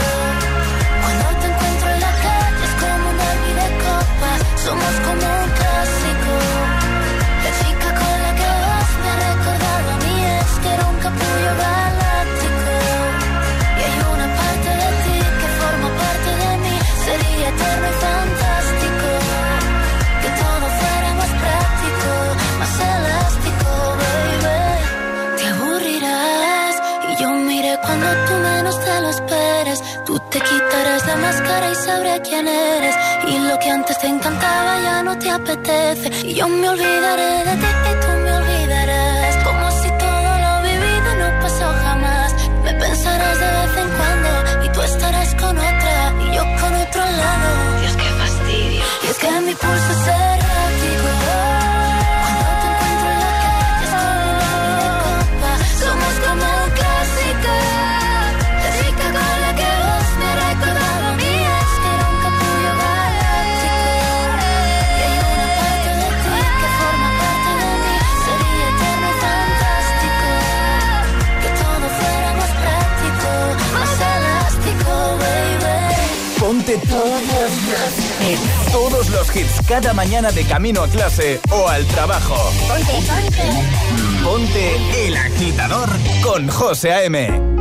Cuando 1.02 1.26
te 1.42 1.48
encuentro 1.48 1.90
en 1.90 2.00
la 2.02 2.14
calle 2.26 2.64
es 2.70 2.74
como 2.82 3.10
un 3.10 3.18
derby 3.18 3.52
de 3.62 3.70
copas. 3.84 4.40
Somos 4.64 4.96
como 5.06 5.26
un 5.42 5.50
clásico. 5.58 6.34
La 7.44 7.52
chica 7.60 7.90
con 8.00 8.16
la 8.26 8.32
que 8.40 8.50
vas 8.66 8.92
me 9.02 9.10
ha 9.10 9.18
recordado 9.26 9.88
a 9.90 9.98
mí 10.06 10.16
es 10.38 10.52
que 10.62 10.70
era 10.70 10.86
un 10.86 10.98
capullo 11.06 11.52
galáctico. 11.66 12.74
Y 13.78 13.82
hay 13.88 13.98
una 14.14 14.28
parte 14.40 14.70
de 14.82 14.90
ti 15.04 15.18
que 15.40 15.48
forma 15.60 15.90
parte 16.04 16.32
de 16.44 16.52
mí. 16.64 16.76
Sería 17.06 17.50
eterno 17.50 17.88
y 17.90 17.98
fantástico. 18.06 18.39
Cuando 28.00 28.26
tú 28.28 28.34
menos 28.34 28.80
te 28.80 29.02
lo 29.02 29.10
esperes, 29.10 29.84
tú 30.06 30.20
te 30.32 30.40
quitarás 30.40 31.06
la 31.06 31.16
máscara 31.18 31.70
y 31.70 31.76
sabré 31.76 32.22
quién 32.22 32.48
eres. 32.48 32.96
Y 33.28 33.40
lo 33.40 33.60
que 33.60 33.70
antes 33.70 34.00
te 34.00 34.08
encantaba 34.08 34.80
ya 34.82 35.04
no 35.04 35.18
te 35.18 35.30
apetece. 35.30 36.08
Y 36.26 36.34
yo 36.36 36.48
me 36.48 36.70
olvidaré 36.70 37.32
de 37.48 37.56
ti 37.62 37.70
y 37.92 37.94
tú 38.04 38.12
me 38.24 38.32
olvidarás. 38.40 39.36
Como 39.44 39.72
si 39.82 39.90
todo 40.04 40.32
lo 40.46 40.52
vivido 40.70 41.10
no 41.22 41.42
pasó 41.42 41.66
jamás. 41.84 42.34
Me 42.64 42.74
pensarás 42.74 43.40
de 43.44 43.50
vez 43.58 43.78
en 43.84 43.90
cuando 43.98 44.66
y 44.66 44.70
tú 44.70 44.82
estarás 44.82 45.36
con 45.36 45.58
otra 45.58 46.14
y 46.24 46.36
yo 46.36 46.44
con 46.62 46.74
otro 46.86 47.04
lado. 47.04 47.82
Dios, 47.82 47.96
qué 47.98 48.10
fastidio. 48.22 48.84
Y 49.04 49.08
es 49.08 49.18
que 49.18 49.32
mi 49.42 49.56
pulso 49.56 49.94
será 50.06 50.39
todos 76.78 77.22
los 77.22 78.30
hits. 78.30 78.72
Todos 78.72 79.10
los 79.10 79.36
hits 79.36 79.68
cada 79.68 79.94
mañana 79.94 80.32
de 80.32 80.44
camino 80.44 80.84
a 80.84 80.88
clase 80.88 81.40
o 81.52 81.68
al 81.68 81.86
trabajo. 81.88 82.36
Ponte, 82.68 82.94
ponte. 82.94 84.24
Ponte 84.24 85.08
el 85.08 85.18
agitador 85.18 85.90
con 86.22 86.48
José 86.50 86.94
A.M. 86.94 87.59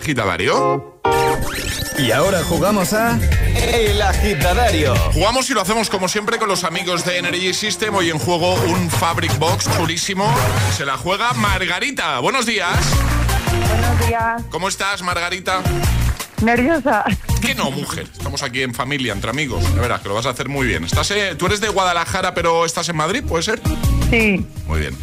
agitadario? 0.00 0.98
Y 1.98 2.10
ahora 2.10 2.42
jugamos 2.42 2.94
a 2.94 3.18
El 3.54 4.00
Agitadario. 4.00 4.96
Jugamos 5.12 5.50
y 5.50 5.54
lo 5.54 5.60
hacemos 5.60 5.90
como 5.90 6.08
siempre 6.08 6.38
con 6.38 6.48
los 6.48 6.64
amigos 6.64 7.04
de 7.04 7.18
Energy 7.18 7.52
System. 7.52 7.94
Hoy 7.94 8.08
en 8.08 8.18
juego 8.18 8.54
un 8.54 8.88
Fabric 8.88 9.38
Box 9.38 9.68
purísimo. 9.68 10.26
Se 10.74 10.86
la 10.86 10.96
juega 10.96 11.34
Margarita. 11.34 12.18
Buenos 12.20 12.46
días. 12.46 12.74
Buenos 13.68 14.06
días. 14.06 14.42
¿Cómo 14.50 14.68
estás, 14.68 15.02
Margarita? 15.02 15.60
Nerviosa. 16.40 17.04
qué 17.42 17.54
no, 17.54 17.70
mujer. 17.70 18.06
Estamos 18.10 18.42
aquí 18.42 18.62
en 18.62 18.72
familia, 18.72 19.12
entre 19.12 19.28
amigos. 19.28 19.62
La 19.74 19.82
verás, 19.82 20.00
que 20.00 20.08
lo 20.08 20.14
vas 20.14 20.24
a 20.24 20.30
hacer 20.30 20.48
muy 20.48 20.66
bien. 20.66 20.84
Estás, 20.84 21.10
eh, 21.10 21.34
¿Tú 21.36 21.44
eres 21.44 21.60
de 21.60 21.68
Guadalajara, 21.68 22.32
pero 22.32 22.64
estás 22.64 22.88
en 22.88 22.96
Madrid, 22.96 23.22
puede 23.22 23.42
ser? 23.42 23.60
Sí. 24.08 24.46
Muy 24.66 24.80
bien. 24.80 24.96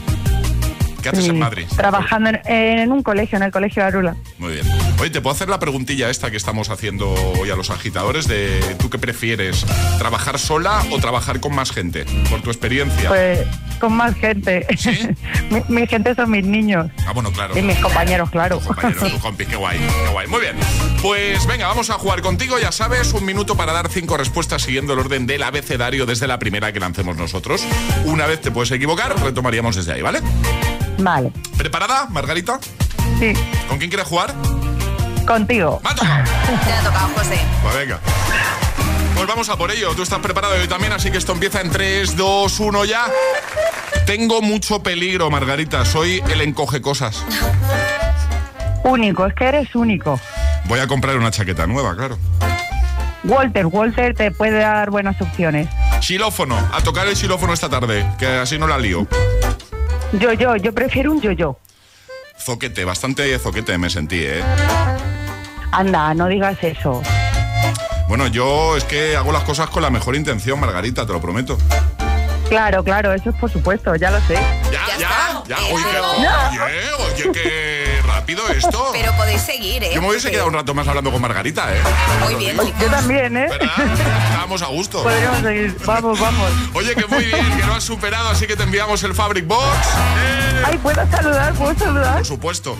¿Qué 1.04 1.10
haces 1.10 1.28
en 1.30 1.38
Madrid? 1.38 1.68
Trabajando 1.76 2.32
en, 2.32 2.40
en, 2.46 2.92
un 2.92 3.04
colegio, 3.04 3.38
en 3.38 3.44
el 3.44 3.52
Colegio 3.52 3.86
Arula. 3.86 4.16
Muy 4.40 4.54
bien. 4.54 4.66
Oye, 5.00 5.12
¿te 5.12 5.22
puedo 5.22 5.36
hacer 5.36 5.48
la 5.48 5.60
preguntilla 5.60 6.10
esta 6.10 6.32
que 6.32 6.38
estamos 6.38 6.72
haciendo 6.72 7.12
hoy 7.40 7.52
a 7.52 7.56
los 7.56 7.70
agitadores 7.70 8.28
de 8.28 8.60
tú 8.80 8.90
qué 8.90 8.98
prefieres? 8.98 9.64
¿Trabajar 10.00 10.40
sola 10.40 10.84
o 10.92 10.98
trabajar 10.98 11.40
con 11.40 11.54
más 11.54 11.72
gente? 11.72 12.06
Por 12.32 12.42
tu 12.42 12.50
experiencia. 12.50 13.10
Pues 13.10 13.46
con 13.80 13.94
más 13.94 14.16
gente. 14.16 14.66
mi, 15.52 15.62
mi 15.68 15.86
gente 15.86 16.16
son 16.16 16.32
mis 16.32 16.44
niños. 16.44 16.90
Ah, 17.06 17.12
bueno, 17.14 17.32
claro. 17.32 17.56
Y 17.56 17.62
mis 17.62 17.78
compañeros, 17.78 18.32
claro. 18.32 18.60
Compañero, 18.60 19.08
tu 19.12 19.20
compi, 19.20 19.46
qué 19.46 19.56
guay, 19.56 19.78
qué 19.78 20.12
guay. 20.12 20.28
Muy 20.28 20.42
bien. 20.42 20.56
Pues 21.04 21.46
venga, 21.46 21.68
vamos 21.68 21.92
a 21.92 21.94
jugar 21.94 22.22
contigo, 22.22 22.58
ya 22.58 22.72
sabes, 22.72 23.14
un 23.14 23.24
minuto 23.24 23.56
para 23.56 23.74
dar 23.74 23.90
cinco 23.90 24.18
respuestas 24.18 24.64
siguiendo 24.64 24.94
el 24.94 25.00
orden 25.00 25.28
del 25.28 25.44
abecedario 25.44 26.08
desde 26.08 26.28
la 26.28 26.40
primera 26.40 26.74
que 26.74 26.80
lancemos 26.80 27.16
nosotros. 27.18 27.64
Una 28.06 28.26
vez 28.26 28.42
te 28.42 28.50
puedes 28.50 28.72
equivocar, 28.72 29.16
retomaríamos 29.22 29.76
desde 29.76 29.94
ahí, 29.94 30.02
¿vale? 30.02 30.22
Vale. 30.98 31.32
¿Preparada, 31.56 32.08
Margarita? 32.10 32.60
Sí. 33.20 33.34
¿Con 33.68 33.78
quién 33.78 33.92
quieres 33.92 34.08
jugar? 34.08 34.34
Contigo. 35.28 35.82
¡Me 35.84 35.90
ha 35.90 35.96
tocado! 35.96 36.24
Te 36.66 36.72
ha 36.72 36.84
tocado, 36.84 37.08
José. 37.16 37.40
Pues 37.62 37.76
venga. 37.76 38.00
Pues 39.14 39.28
vamos 39.28 39.50
a 39.50 39.58
por 39.58 39.70
ello. 39.72 39.94
Tú 39.94 40.04
estás 40.04 40.20
preparado 40.20 40.56
y 40.58 40.62
yo 40.62 40.70
también, 40.70 40.94
así 40.94 41.12
que 41.12 41.18
esto 41.18 41.34
empieza 41.34 41.60
en 41.60 41.70
3, 41.70 42.16
2, 42.16 42.60
1 42.60 42.86
ya. 42.86 43.06
Tengo 44.06 44.42
mucho 44.42 44.82
peligro, 44.82 45.30
Margarita. 45.30 45.84
Soy 45.84 46.24
el 46.30 46.42
encoge 46.42 46.82
cosas. 46.82 47.26
Único, 48.84 49.26
es 49.26 49.34
que 49.34 49.46
eres 49.46 49.76
único. 49.76 50.18
Voy 50.66 50.80
a 50.80 50.88
comprar 50.88 51.18
una 51.18 51.30
chaqueta 51.30 51.68
nueva, 51.68 51.96
claro. 51.96 52.18
Walter, 53.26 53.66
Walter 53.66 54.16
te 54.16 54.32
puede 54.32 54.60
dar 54.60 54.90
buenas 54.90 55.22
opciones. 55.22 55.68
Xilófono. 56.00 56.58
A 56.72 56.82
tocar 56.82 57.06
el 57.08 57.18
xilófono 57.18 57.52
esta 57.52 57.70
tarde, 57.70 58.10
que 58.18 58.28
así 58.28 58.58
no 58.58 58.68
la 58.68 58.78
lío. 58.78 59.08
Yo, 60.14 60.32
yo, 60.32 60.56
yo 60.56 60.74
prefiero 60.74 61.12
un 61.12 61.20
yo-yo. 61.20 61.60
Zoquete, 62.40 62.86
bastante 62.86 63.38
zoquete 63.40 63.78
me 63.78 63.90
sentí, 63.90 64.20
¿eh? 64.22 64.42
Anda, 65.72 66.14
no 66.14 66.28
digas 66.28 66.58
eso. 66.62 67.02
Bueno, 68.08 68.28
yo 68.28 68.78
es 68.78 68.84
que 68.86 69.16
hago 69.18 69.32
las 69.32 69.44
cosas 69.44 69.70
con 69.70 69.82
la 69.84 69.90
mejor 69.90 70.16
intención, 70.16 70.60
Margarita, 70.60 71.06
te 71.06 71.14
lo 71.14 71.20
prometo. 71.22 71.58
Claro, 72.50 72.82
claro, 72.82 73.14
eso 73.14 73.32
es 73.32 73.36
por 73.36 73.52
supuesto, 73.52 73.94
ya 73.98 74.10
lo 74.10 74.22
sé. 74.22 74.36
Ya, 74.72 74.98
ya, 74.98 75.44
ya. 75.46 75.58
Oye, 75.74 75.84
qué, 75.92 75.98
No. 76.24 76.64
oye, 76.64 77.24
oye, 77.26 77.32
qué 77.34 78.00
rápido 78.08 78.48
esto. 78.48 78.90
Pero 78.94 79.12
podéis 79.18 79.42
seguir, 79.42 79.84
¿eh? 79.84 79.92
Yo 79.94 80.02
me 80.02 80.08
hubiese 80.08 80.32
quedado 80.32 80.48
un 80.48 80.54
rato 80.54 80.74
más 80.74 80.88
hablando 80.88 81.12
con 81.12 81.22
Margarita, 81.22 81.76
¿eh? 81.76 81.82
Muy 82.24 82.36
bien, 82.36 82.56
Yo 82.80 82.88
también, 82.90 83.36
¿eh? 83.36 83.50
Estábamos 83.52 84.62
a 84.62 84.68
gusto. 84.68 85.04
Podríamos 85.04 85.40
seguir. 85.42 85.78
Vamos, 85.86 86.18
vamos. 86.22 86.50
Oye, 86.74 86.96
que 86.96 87.06
muy 87.08 87.26
bien, 87.26 87.60
que 87.60 87.66
lo 87.66 87.74
has 87.74 87.84
superado, 87.84 88.30
así 88.30 88.48
que 88.48 88.56
te 88.56 88.64
enviamos 88.64 89.04
el 89.04 89.14
Fabric 89.14 89.46
Box. 89.46 89.66
¡Eh! 89.68 90.64
Ay, 90.66 90.78
¿puedo 90.78 91.06
saludar? 91.12 91.54
¿Puedo 91.54 91.78
saludar? 91.78 92.16
Por 92.16 92.26
supuesto. 92.26 92.78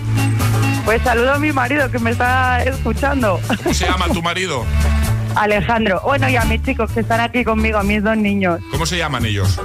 Pues 0.88 1.02
saludo 1.02 1.34
a 1.34 1.38
mi 1.38 1.52
marido 1.52 1.90
que 1.90 1.98
me 1.98 2.12
está 2.12 2.62
escuchando. 2.62 3.38
¿Cómo 3.62 3.74
se 3.74 3.84
llama 3.84 4.06
tu 4.08 4.22
marido? 4.22 4.64
Alejandro. 5.36 6.00
Bueno, 6.02 6.30
y 6.30 6.36
a 6.36 6.44
mis 6.44 6.62
chicos 6.62 6.90
que 6.92 7.00
están 7.00 7.20
aquí 7.20 7.44
conmigo, 7.44 7.76
a 7.76 7.82
mis 7.82 8.02
dos 8.02 8.16
niños. 8.16 8.58
¿Cómo 8.70 8.86
se 8.86 8.96
llaman 8.96 9.26
ellos? 9.26 9.60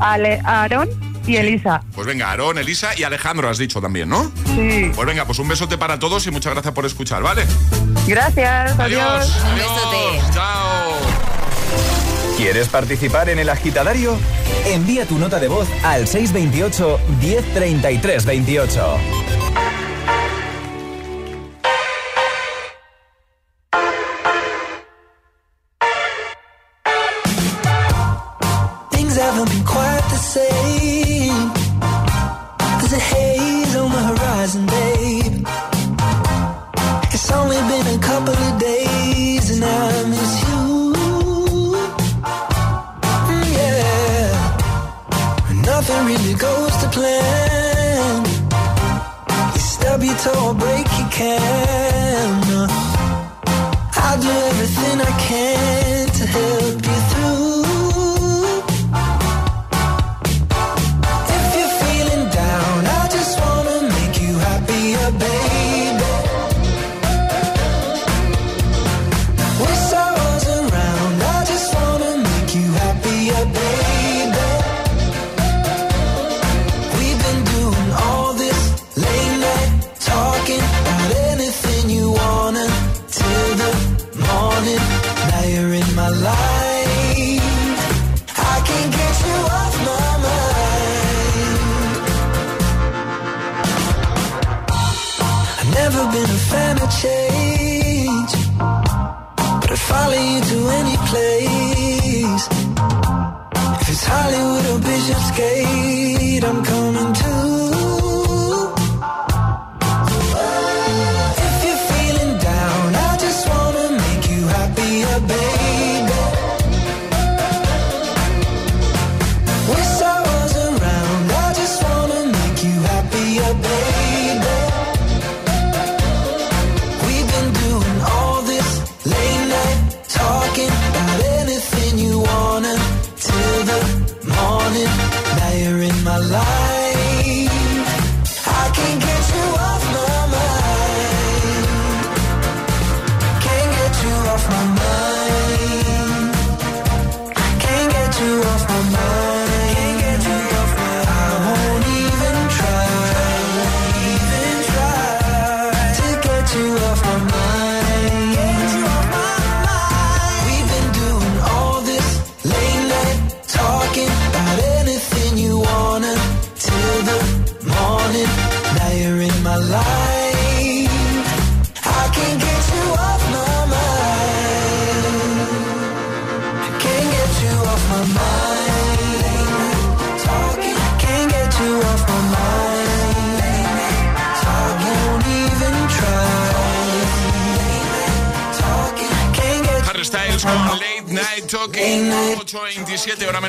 Ale, 0.00 0.38
Aarón 0.44 0.90
y 1.26 1.36
Elisa. 1.36 1.80
Pues 1.94 2.06
venga, 2.06 2.28
Aarón, 2.28 2.58
Elisa 2.58 2.90
y 2.94 3.04
Alejandro 3.04 3.48
has 3.48 3.56
dicho 3.56 3.80
también, 3.80 4.10
¿no? 4.10 4.30
Sí. 4.54 4.92
Pues 4.94 5.06
venga, 5.06 5.24
pues 5.24 5.38
un 5.38 5.48
besote 5.48 5.78
para 5.78 5.98
todos 5.98 6.26
y 6.26 6.30
muchas 6.30 6.52
gracias 6.52 6.74
por 6.74 6.84
escuchar, 6.84 7.22
¿vale? 7.22 7.46
Gracias, 8.06 8.78
adiós. 8.78 9.42
Adiós. 9.42 10.34
Chao. 10.34 10.90
¿Quieres 12.36 12.68
participar 12.68 13.30
en 13.30 13.38
el 13.38 13.48
agitadario? 13.48 14.14
Envía 14.66 15.06
tu 15.06 15.18
nota 15.18 15.40
de 15.40 15.48
voz 15.48 15.68
al 15.82 16.06
628 16.06 17.00
1033 17.18 18.26
28. 18.26 18.98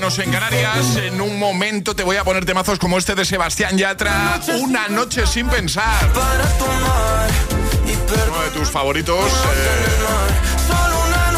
Menos 0.02 0.18
en 0.18 0.32
Canarias. 0.32 0.96
En 0.96 1.22
un 1.22 1.38
momento 1.38 1.96
te 1.96 2.02
voy 2.04 2.18
a 2.18 2.24
poner 2.24 2.44
temazos 2.44 2.80
como 2.80 2.98
este 2.98 3.14
de 3.14 3.24
Sebastián 3.24 3.78
Yatra, 3.78 4.42
Una 4.60 4.88
noche 4.88 5.28
sin 5.28 5.48
pensar. 5.48 6.10
Uno 8.28 8.42
de 8.42 8.50
tus 8.50 8.72
favoritos. 8.72 9.20
eh, 9.32 9.92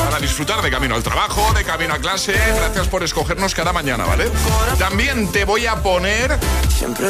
para 0.06 0.18
disfrutar 0.20 0.62
de 0.62 0.72
camino 0.72 0.96
al 0.96 1.04
trabajo, 1.04 1.52
de 1.54 1.66
camino 1.66 1.94
a 1.94 1.98
clase. 1.98 2.36
Gracias 2.56 2.88
por 2.88 3.04
escogernos 3.04 3.54
cada 3.54 3.74
mañana, 3.74 4.06
¿vale? 4.06 4.32
También 4.80 5.30
te 5.30 5.44
voy 5.44 5.66
a 5.66 5.76
poner 5.84 6.40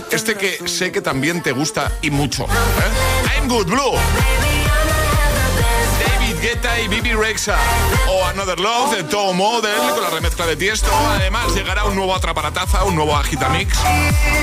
este 0.09 0.33
que 0.33 0.67
sé 0.67 0.91
que 0.91 1.01
también 1.01 1.43
te 1.43 1.51
gusta 1.51 1.91
y 2.01 2.09
mucho. 2.09 2.45
¿eh? 2.45 3.37
I'm 3.37 3.47
Good 3.47 3.67
Blue. 3.67 3.93
Guetta 6.43 6.77
y 6.77 6.89
Bibi 6.89 7.13
Rexa. 7.13 7.55
O 8.09 8.25
Another 8.25 8.59
Love 8.59 8.97
de 8.97 9.03
Tom 9.05 9.37
Model 9.37 9.79
con 9.93 10.03
la 10.03 10.09
remezcla 10.09 10.45
de 10.45 10.57
Tiesto. 10.57 10.91
Además, 10.93 11.55
llegará 11.55 11.85
un 11.85 11.95
nuevo 11.95 12.13
Atraparataza, 12.13 12.83
un 12.83 12.95
nuevo 12.95 13.15
Agitamix. 13.15 13.77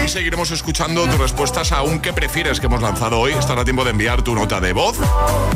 Y 0.03 0.09
seguiremos 0.09 0.51
escuchando 0.51 1.05
tus 1.05 1.19
respuestas 1.19 1.73
a 1.73 1.83
un 1.83 2.01
que 2.01 2.15
prefieres 2.15 2.59
que 2.59 2.67
hemos 2.67 2.81
lanzado 2.81 3.21
hoy. 3.21 3.35
Estará 3.35 3.65
tiempo 3.65 3.85
de 3.85 3.91
enviar 3.91 4.23
tu 4.23 4.35
nota 4.35 4.63
de 4.63 4.73
voz. 4.73 4.97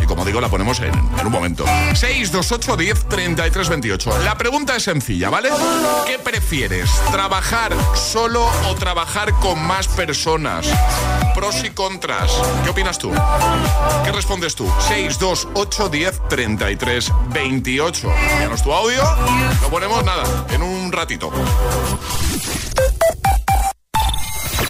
Y 0.03 0.05
como 0.05 0.23
digo, 0.27 0.39
la 0.39 0.51
ponemos 0.51 0.81
en, 0.81 0.93
en 0.95 1.27
un 1.27 1.33
momento. 1.33 1.65
628 1.95 2.77
10 2.77 3.09
33 3.09 3.69
28. 3.71 4.19
La 4.19 4.37
pregunta 4.37 4.77
es 4.77 4.83
sencilla, 4.83 5.31
¿vale? 5.31 5.49
¿Qué 6.05 6.19
prefieres? 6.19 6.91
¿Trabajar 7.11 7.73
solo 7.95 8.47
o 8.69 8.75
trabajar 8.75 9.33
con 9.41 9.67
más 9.67 9.89
personas? 9.89 10.67
Pros 11.35 11.65
y 11.65 11.71
contras. 11.71 12.31
¿Qué 12.63 12.71
opinas 12.71 12.99
tú? 12.99 13.11
¿Qué 14.05 14.13
respondes 14.13 14.55
tú? 14.55 14.71
628 14.89 15.89
10 15.89 16.29
33 16.29 17.13
28. 17.33 18.13
Envíanos 18.31 18.63
tu 18.63 18.73
audio. 18.73 19.03
Lo 19.63 19.69
ponemos 19.69 20.05
nada, 20.05 20.25
en 20.51 20.63
un 20.63 20.93
ratito. 20.93 21.31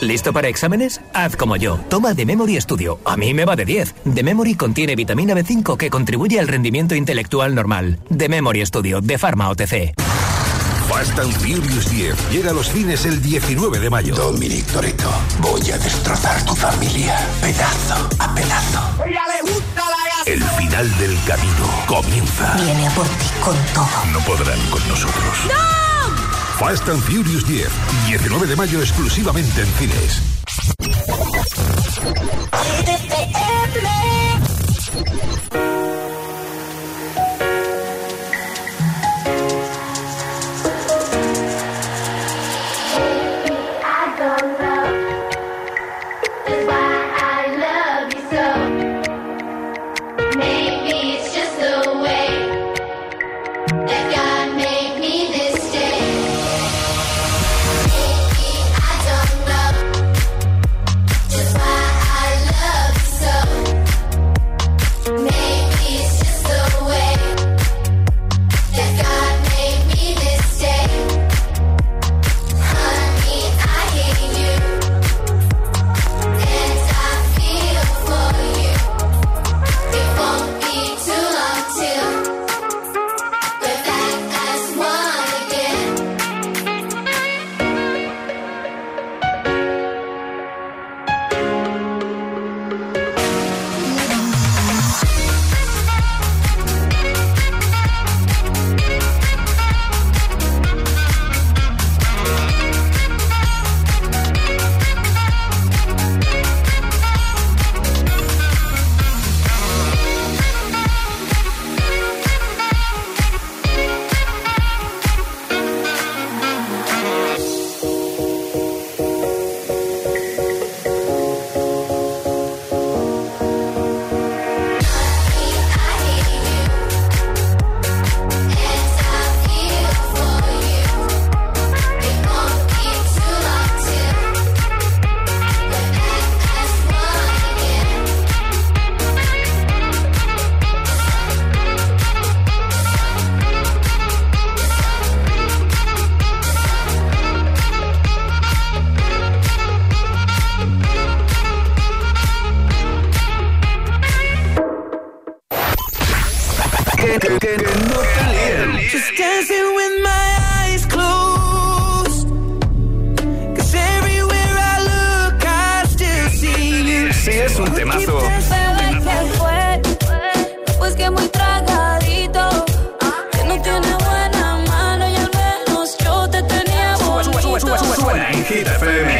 ¿Listo 0.00 0.32
para 0.32 0.48
exámenes? 0.48 1.00
Haz 1.12 1.36
como 1.36 1.56
yo. 1.56 1.78
Toma 1.88 2.14
The 2.14 2.26
Memory 2.26 2.60
Studio. 2.60 2.98
A 3.04 3.16
mí 3.16 3.32
me 3.32 3.44
va 3.44 3.56
de 3.56 3.64
10. 3.64 3.94
The 4.14 4.22
Memory 4.22 4.54
contiene 4.54 4.96
vitamina 4.96 5.34
B5 5.34 5.76
que 5.76 5.90
contribuye 5.90 6.38
al 6.40 6.48
rendimiento 6.48 6.94
intelectual 6.94 7.54
normal. 7.54 7.98
The 8.16 8.28
Memory 8.28 8.66
Studio 8.66 9.00
de 9.00 9.18
Pharma 9.18 9.48
OTC. 9.50 9.94
Fast 10.88 11.18
and 11.18 11.32
Furious 11.32 11.90
10 11.90 12.30
llega 12.30 12.50
a 12.50 12.52
los 12.52 12.68
cines 12.68 13.06
el 13.06 13.22
19 13.22 13.78
de 13.80 13.90
mayo. 13.90 14.14
Dominic 14.14 14.66
Toretto, 14.66 15.10
voy 15.40 15.62
a 15.70 15.78
destrozar 15.78 16.44
tu 16.44 16.54
familia, 16.54 17.18
pedazo 17.40 18.08
a 18.18 18.34
pedazo. 18.34 18.82
El 20.26 20.42
final 20.42 20.98
del 20.98 21.16
camino 21.26 21.70
comienza. 21.86 22.54
Viene 22.62 22.86
a 22.86 22.90
por 22.90 23.06
ti 23.06 23.26
con 23.42 23.56
todo. 23.74 24.04
No 24.12 24.20
podrán 24.20 24.60
con 24.70 24.86
nosotros. 24.88 25.48
Fast 26.58 26.88
and 26.88 27.02
Furious 27.02 27.44
10, 27.46 27.68
19 28.06 28.46
de 28.46 28.56
mayo 28.56 28.80
exclusivamente 28.80 29.60
en 29.60 29.66
cines. 29.74 30.22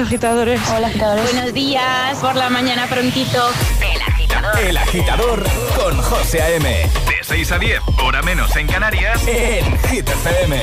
agitadores. 0.00 0.60
Hola, 0.70 0.88
agitadores. 0.88 1.32
Buenos 1.32 1.54
días, 1.54 2.18
por 2.18 2.34
la 2.34 2.50
mañana 2.50 2.86
prontito. 2.86 3.50
El 3.80 4.02
agitador. 4.02 4.58
El 4.60 4.76
agitador 4.76 5.42
con 5.76 5.96
José 6.02 6.42
A.M. 6.42 6.68
De 6.68 7.22
6 7.22 7.52
a 7.52 7.58
10, 7.58 7.80
hora 8.02 8.22
menos 8.22 8.54
en 8.56 8.66
Canarias. 8.66 9.20
En 9.26 9.78
Hit 9.88 10.08
FM. 10.08 10.60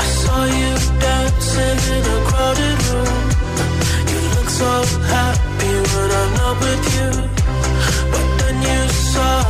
I 0.00 0.06
saw 0.22 0.44
you 0.44 0.74
dancing 1.00 1.78
in 1.96 2.04
a 2.04 2.24
crowded 2.28 2.78
room. 2.90 3.24
You 4.10 4.20
look 4.34 4.48
so 4.48 4.84
happy 5.08 5.72
when 5.92 6.10
I'm 6.10 6.34
not 6.34 6.60
with 6.60 6.84
you. 6.96 7.37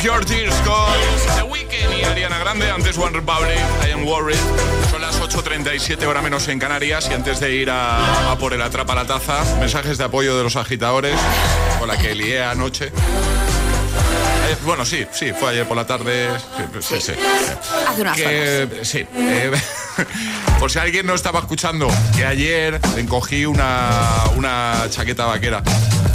Save 0.00 0.14
Your 0.14 0.24
Tears 0.24 0.54
con 0.64 1.36
The 1.36 1.42
Weeknd 1.42 1.98
y 1.98 2.04
Ariana 2.04 2.38
Grande. 2.38 2.70
Antes 2.70 2.96
One 2.96 3.10
Republic, 3.10 3.58
I 3.86 3.90
Am 3.90 4.06
Worried. 4.06 4.38
Son 4.90 5.02
las 5.02 5.20
8.37 5.20 6.06
hora 6.06 6.22
menos 6.22 6.48
en 6.48 6.58
Canarias 6.58 7.08
y 7.10 7.14
antes 7.14 7.38
de 7.38 7.54
ir 7.54 7.68
a, 7.70 8.32
a 8.32 8.38
por 8.38 8.54
el 8.54 8.62
atrapa 8.62 8.94
la 8.94 9.06
taza, 9.06 9.44
mensajes 9.58 9.98
de 9.98 10.04
apoyo 10.04 10.38
de 10.38 10.42
los 10.42 10.56
agitadores 10.56 11.16
con 11.78 11.88
la 11.88 11.98
que 11.98 12.14
lié 12.14 12.42
anoche. 12.42 12.92
Eh, 14.50 14.56
bueno, 14.64 14.84
sí, 14.84 15.06
sí, 15.12 15.32
fue 15.38 15.50
ayer 15.50 15.66
por 15.68 15.76
la 15.76 15.86
tarde. 15.86 16.28
Sí, 16.80 16.80
sí, 16.80 17.00
sí. 17.00 17.12
Hace 17.88 18.00
unas 18.00 18.16
Que- 18.16 18.80
sí. 18.82 19.06
eh, 19.14 19.52
por 20.58 20.70
si 20.70 20.78
alguien 20.78 21.06
no 21.06 21.14
estaba 21.14 21.38
escuchando, 21.40 21.88
que 22.16 22.24
ayer 22.26 22.80
encogí 22.96 23.46
una, 23.46 23.90
una 24.36 24.82
chaqueta 24.90 25.26
vaquera 25.26 25.62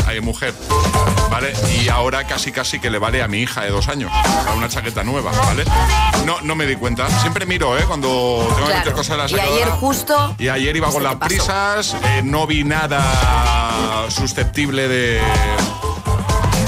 a 0.07 0.11
mi 0.11 0.19
mujer, 0.19 0.53
¿vale? 1.31 1.53
Y 1.81 1.87
ahora 1.89 2.25
casi 2.27 2.51
casi 2.51 2.79
que 2.79 2.89
le 2.89 2.99
vale 2.99 3.21
a 3.23 3.27
mi 3.27 3.39
hija 3.41 3.61
de 3.61 3.69
dos 3.69 3.87
años, 3.87 4.11
a 4.13 4.53
una 4.53 4.67
chaqueta 4.67 5.03
nueva, 5.03 5.31
¿vale? 5.31 5.63
No, 6.25 6.41
no 6.41 6.55
me 6.55 6.65
di 6.65 6.75
cuenta. 6.75 7.07
Siempre 7.21 7.45
miro, 7.45 7.77
¿eh? 7.77 7.83
Cuando 7.87 8.07
tengo 8.49 8.55
que 8.57 8.63
Claro. 8.65 8.79
meter 8.79 8.93
cosas 8.93 9.11
en 9.13 9.17
la 9.17 9.25
Y 9.25 9.29
sacadora. 9.29 9.55
ayer 9.55 9.69
justo 9.69 10.35
Y 10.39 10.47
ayer 10.49 10.75
iba 10.75 10.89
con 10.91 11.03
las 11.03 11.15
prisas, 11.15 11.95
eh, 12.03 12.21
no 12.23 12.45
vi 12.47 12.63
nada 12.65 14.05
susceptible 14.09 14.87
de, 14.89 15.21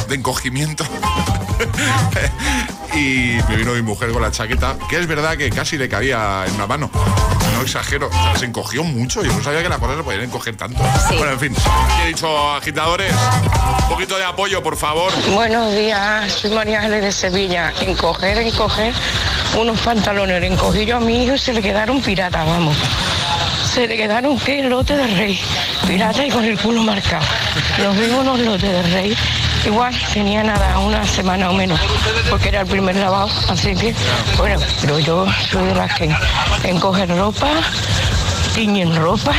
de 0.07 0.15
encogimiento. 0.15 0.85
y 2.93 3.37
me 3.49 3.55
vino 3.55 3.73
mi 3.73 3.81
mujer 3.81 4.11
con 4.11 4.21
la 4.21 4.31
chaqueta, 4.31 4.77
que 4.89 4.99
es 4.99 5.07
verdad 5.07 5.37
que 5.37 5.49
casi 5.49 5.77
le 5.77 5.89
cabía 5.89 6.43
en 6.47 6.55
una 6.55 6.67
mano. 6.67 6.89
No 7.53 7.61
exagero, 7.61 8.07
o 8.07 8.11
sea, 8.11 8.35
se 8.35 8.45
encogió 8.45 8.83
mucho. 8.83 9.23
Yo 9.23 9.33
no 9.33 9.43
sabía 9.43 9.63
que 9.63 9.69
las 9.69 9.79
cosas 9.79 9.97
se 9.97 10.03
podían 10.03 10.23
encoger 10.23 10.55
tanto. 10.55 10.83
Bueno, 11.09 11.31
en 11.31 11.39
fin, 11.39 11.55
he 12.03 12.07
dicho 12.07 12.51
agitadores, 12.51 13.11
un 13.83 13.89
poquito 13.89 14.17
de 14.17 14.25
apoyo, 14.25 14.61
por 14.61 14.77
favor. 14.77 15.11
Buenos 15.33 15.73
días, 15.73 16.31
soy 16.31 16.51
María 16.51 16.79
Ángeles 16.79 17.01
de 17.01 17.11
Sevilla. 17.11 17.73
Encoger, 17.81 18.37
encoger 18.37 18.93
unos 19.59 19.79
pantalones. 19.81 20.39
Le 20.39 20.47
encogí 20.47 20.85
yo 20.85 20.97
a 20.97 20.99
mi 20.99 21.23
hijo 21.23 21.35
y 21.35 21.39
se 21.39 21.53
le 21.53 21.61
quedaron 21.61 22.01
piratas, 22.01 22.45
vamos. 22.45 22.77
Se 23.73 23.87
le 23.87 23.97
quedaron 23.97 24.37
qué 24.39 24.63
lote 24.63 24.95
de 24.95 25.07
rey. 25.07 25.39
Pirata 25.87 26.25
y 26.25 26.29
con 26.29 26.43
el 26.45 26.59
culo 26.59 26.83
marcado. 26.83 27.25
Los 27.79 27.95
mismos 27.95 28.21
unos 28.21 28.39
lotes 28.39 28.71
de 28.71 28.81
rey. 28.83 29.17
Igual 29.65 29.93
tenía 30.13 30.43
nada, 30.43 30.79
una 30.79 31.05
semana 31.05 31.49
o 31.49 31.53
menos, 31.53 31.79
porque 32.29 32.49
era 32.49 32.61
el 32.61 32.67
primer 32.67 32.95
lavado, 32.95 33.29
así 33.49 33.75
que, 33.75 33.93
bueno, 34.37 34.59
pero 34.81 34.99
yo 34.99 35.25
soy 35.51 35.65
de 35.65 35.75
las 35.75 35.93
que 35.93 36.09
encogen 36.63 37.17
ropa, 37.17 37.47
tiñen 38.55 38.95
ropa, 38.95 39.33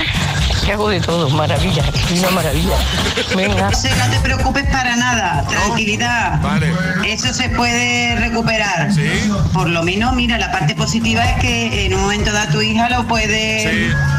que 0.65 0.73
hago 0.73 0.91
de 0.91 1.01
todo, 1.01 1.31
maravilla, 1.31 1.83
una 2.19 2.31
maravilla. 2.31 2.77
Venga. 3.35 3.69
José, 3.69 3.91
no 3.97 4.11
te 4.11 4.21
preocupes 4.21 4.67
para 4.67 4.97
nada, 4.97 5.45
tranquilidad. 5.49 6.43
Vale. 6.43 6.73
Eso 7.07 7.33
se 7.33 7.49
puede 7.49 8.17
recuperar. 8.17 8.91
Por 9.55 9.71
lo 9.71 9.83
menos, 9.83 10.15
mira, 10.15 10.37
la 10.37 10.53
parte 10.53 10.75
positiva 10.75 11.25
es 11.25 11.41
que 11.41 11.87
en 11.87 11.95
un 11.95 12.03
momento 12.03 12.33
dado 12.33 12.53
tu 12.53 12.61
hija 12.61 12.91
lo 12.91 13.07
puede, 13.07 13.89
lo 13.89 14.18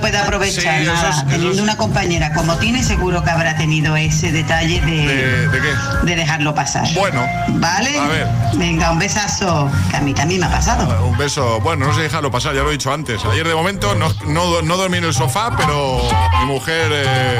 puede 0.00 0.18
aprovechar. 0.18 0.76
Sí, 0.78 0.82
eso 0.82 0.92
nada, 0.92 1.10
es- 1.10 1.16
eso 1.16 1.26
teniendo 1.26 1.56
es- 1.56 1.60
una 1.60 1.76
compañera 1.76 2.32
como 2.32 2.56
tiene, 2.56 2.82
seguro 2.82 3.22
que 3.22 3.30
habrá 3.30 3.56
tenido 3.56 3.96
ese 3.96 4.32
detalle 4.32 4.80
de, 4.80 5.06
¿De, 5.06 5.48
de 5.48 5.60
qué? 5.60 6.06
de 6.06 6.16
dejarlo 6.16 6.54
pasar. 6.54 6.86
Bueno. 6.94 7.26
¿Vale? 7.48 7.98
A 7.98 8.06
ver. 8.08 8.28
Venga, 8.54 8.90
un 8.90 8.98
besazo, 8.98 9.70
que 9.90 9.96
a 9.96 10.00
mí 10.00 10.14
también 10.14 10.40
me 10.40 10.46
ha 10.46 10.50
pasado. 10.50 11.06
Un 11.06 11.16
beso. 11.16 11.60
Bueno, 11.60 11.86
no 11.86 11.94
sé 11.94 12.02
dejarlo 12.02 12.30
pasar, 12.30 12.54
ya 12.54 12.62
lo 12.62 12.68
he 12.70 12.72
dicho 12.72 12.92
antes. 12.92 13.24
Ayer 13.24 13.46
de 13.46 13.54
momento 13.54 13.94
no, 13.94 14.12
no, 14.26 14.62
no 14.62 14.76
dormí 14.76 14.98
en 14.98 15.04
el 15.04 15.14
sofá, 15.14 15.56
pero 15.56 16.02
mi 16.40 16.46
mujer 16.46 16.90
eh, 16.92 17.38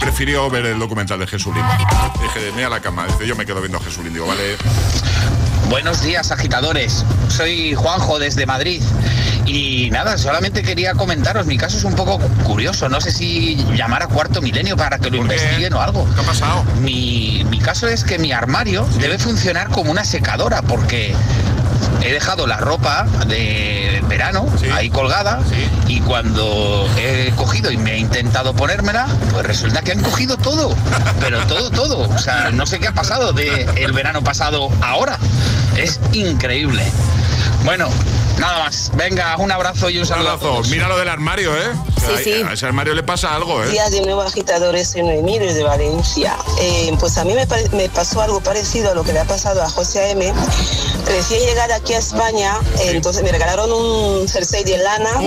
prefirió 0.00 0.48
ver 0.50 0.66
el 0.66 0.78
documental 0.78 1.18
de 1.18 1.26
Jesulín. 1.26 1.62
Dije, 2.20 2.52
mira 2.54 2.68
la 2.68 2.80
cama. 2.80 3.06
Dice, 3.06 3.26
yo 3.26 3.36
me 3.36 3.44
quedo 3.46 3.60
viendo 3.60 3.78
a 3.78 3.82
Jesulín. 3.82 4.12
Digo, 4.12 4.26
vale. 4.26 4.56
Buenos 5.68 6.00
días, 6.02 6.30
agitadores. 6.30 7.04
Soy 7.28 7.74
Juanjo 7.74 8.18
desde 8.18 8.46
Madrid. 8.46 8.82
Y 9.46 9.90
nada, 9.90 10.18
solamente 10.18 10.62
quería 10.62 10.94
comentaros, 10.94 11.46
mi 11.46 11.56
caso 11.56 11.76
es 11.76 11.84
un 11.84 11.94
poco 11.94 12.18
curioso, 12.44 12.88
no 12.88 13.00
sé 13.00 13.12
si 13.12 13.56
llamar 13.76 14.02
a 14.02 14.08
cuarto 14.08 14.42
milenio 14.42 14.76
para 14.76 14.98
que 14.98 15.10
lo 15.10 15.18
investiguen 15.18 15.72
o 15.74 15.80
algo. 15.80 16.06
¿Qué 16.14 16.20
ha 16.20 16.24
pasado? 16.24 16.64
Mi, 16.80 17.44
mi 17.48 17.60
caso 17.60 17.86
es 17.86 18.04
que 18.04 18.18
mi 18.18 18.32
armario 18.32 18.86
debe 18.98 19.18
funcionar 19.18 19.68
como 19.68 19.90
una 19.90 20.04
secadora 20.04 20.62
porque 20.62 21.14
he 22.02 22.12
dejado 22.12 22.46
la 22.46 22.56
ropa 22.56 23.06
de 23.26 24.02
verano 24.08 24.46
ahí 24.72 24.90
colgada 24.90 25.40
y 25.88 26.00
cuando 26.00 26.88
he 26.96 27.32
cogido 27.36 27.70
y 27.70 27.76
me 27.76 27.94
he 27.94 27.98
intentado 27.98 28.54
ponérmela, 28.54 29.06
pues 29.32 29.46
resulta 29.46 29.82
que 29.82 29.92
han 29.92 30.02
cogido 30.02 30.36
todo, 30.36 30.74
pero 31.20 31.40
todo, 31.46 31.70
todo. 31.70 32.08
O 32.08 32.18
sea, 32.18 32.50
no 32.50 32.66
sé 32.66 32.78
qué 32.78 32.88
ha 32.88 32.92
pasado 32.92 33.32
de 33.32 33.68
el 33.76 33.92
verano 33.92 34.22
pasado 34.22 34.70
ahora. 34.82 35.18
Es 35.76 36.00
increíble. 36.12 36.84
Bueno, 37.64 37.88
nada 38.38 38.58
más. 38.64 38.90
Venga, 38.94 39.36
un 39.38 39.50
abrazo 39.50 39.90
y 39.90 39.98
un 39.98 40.06
saludo. 40.06 40.32
a 40.32 40.38
todos. 40.38 40.68
Mira 40.68 40.88
lo 40.88 40.98
del 40.98 41.08
armario, 41.08 41.54
¿eh? 41.56 41.72
Sí, 42.00 42.24
sí. 42.24 42.42
A 42.42 42.52
ese 42.52 42.66
armario 42.66 42.94
le 42.94 43.02
pasa 43.02 43.34
algo, 43.34 43.62
¿eh? 43.64 43.68
Días 43.70 43.90
de 43.90 44.02
nuevo 44.02 44.22
agitadores 44.22 44.94
en 44.94 45.08
Emilio 45.08 45.52
de 45.52 45.62
Valencia. 45.62 46.36
Eh, 46.60 46.94
pues 46.98 47.16
a 47.18 47.24
mí 47.24 47.34
me, 47.34 47.46
me 47.76 47.88
pasó 47.88 48.20
algo 48.20 48.40
parecido 48.40 48.90
a 48.90 48.94
lo 48.94 49.02
que 49.04 49.12
le 49.12 49.20
ha 49.20 49.24
pasado 49.24 49.62
a 49.62 49.70
José 49.70 50.10
M. 50.10 50.32
Recién 51.06 51.40
llegada 51.40 51.76
aquí 51.76 51.94
a 51.94 51.98
España, 51.98 52.58
eh, 52.80 52.90
entonces 52.90 53.22
me 53.22 53.30
regalaron 53.30 53.70
un 53.70 54.28
jersey 54.28 54.64
de 54.64 54.76
lana 54.78 55.20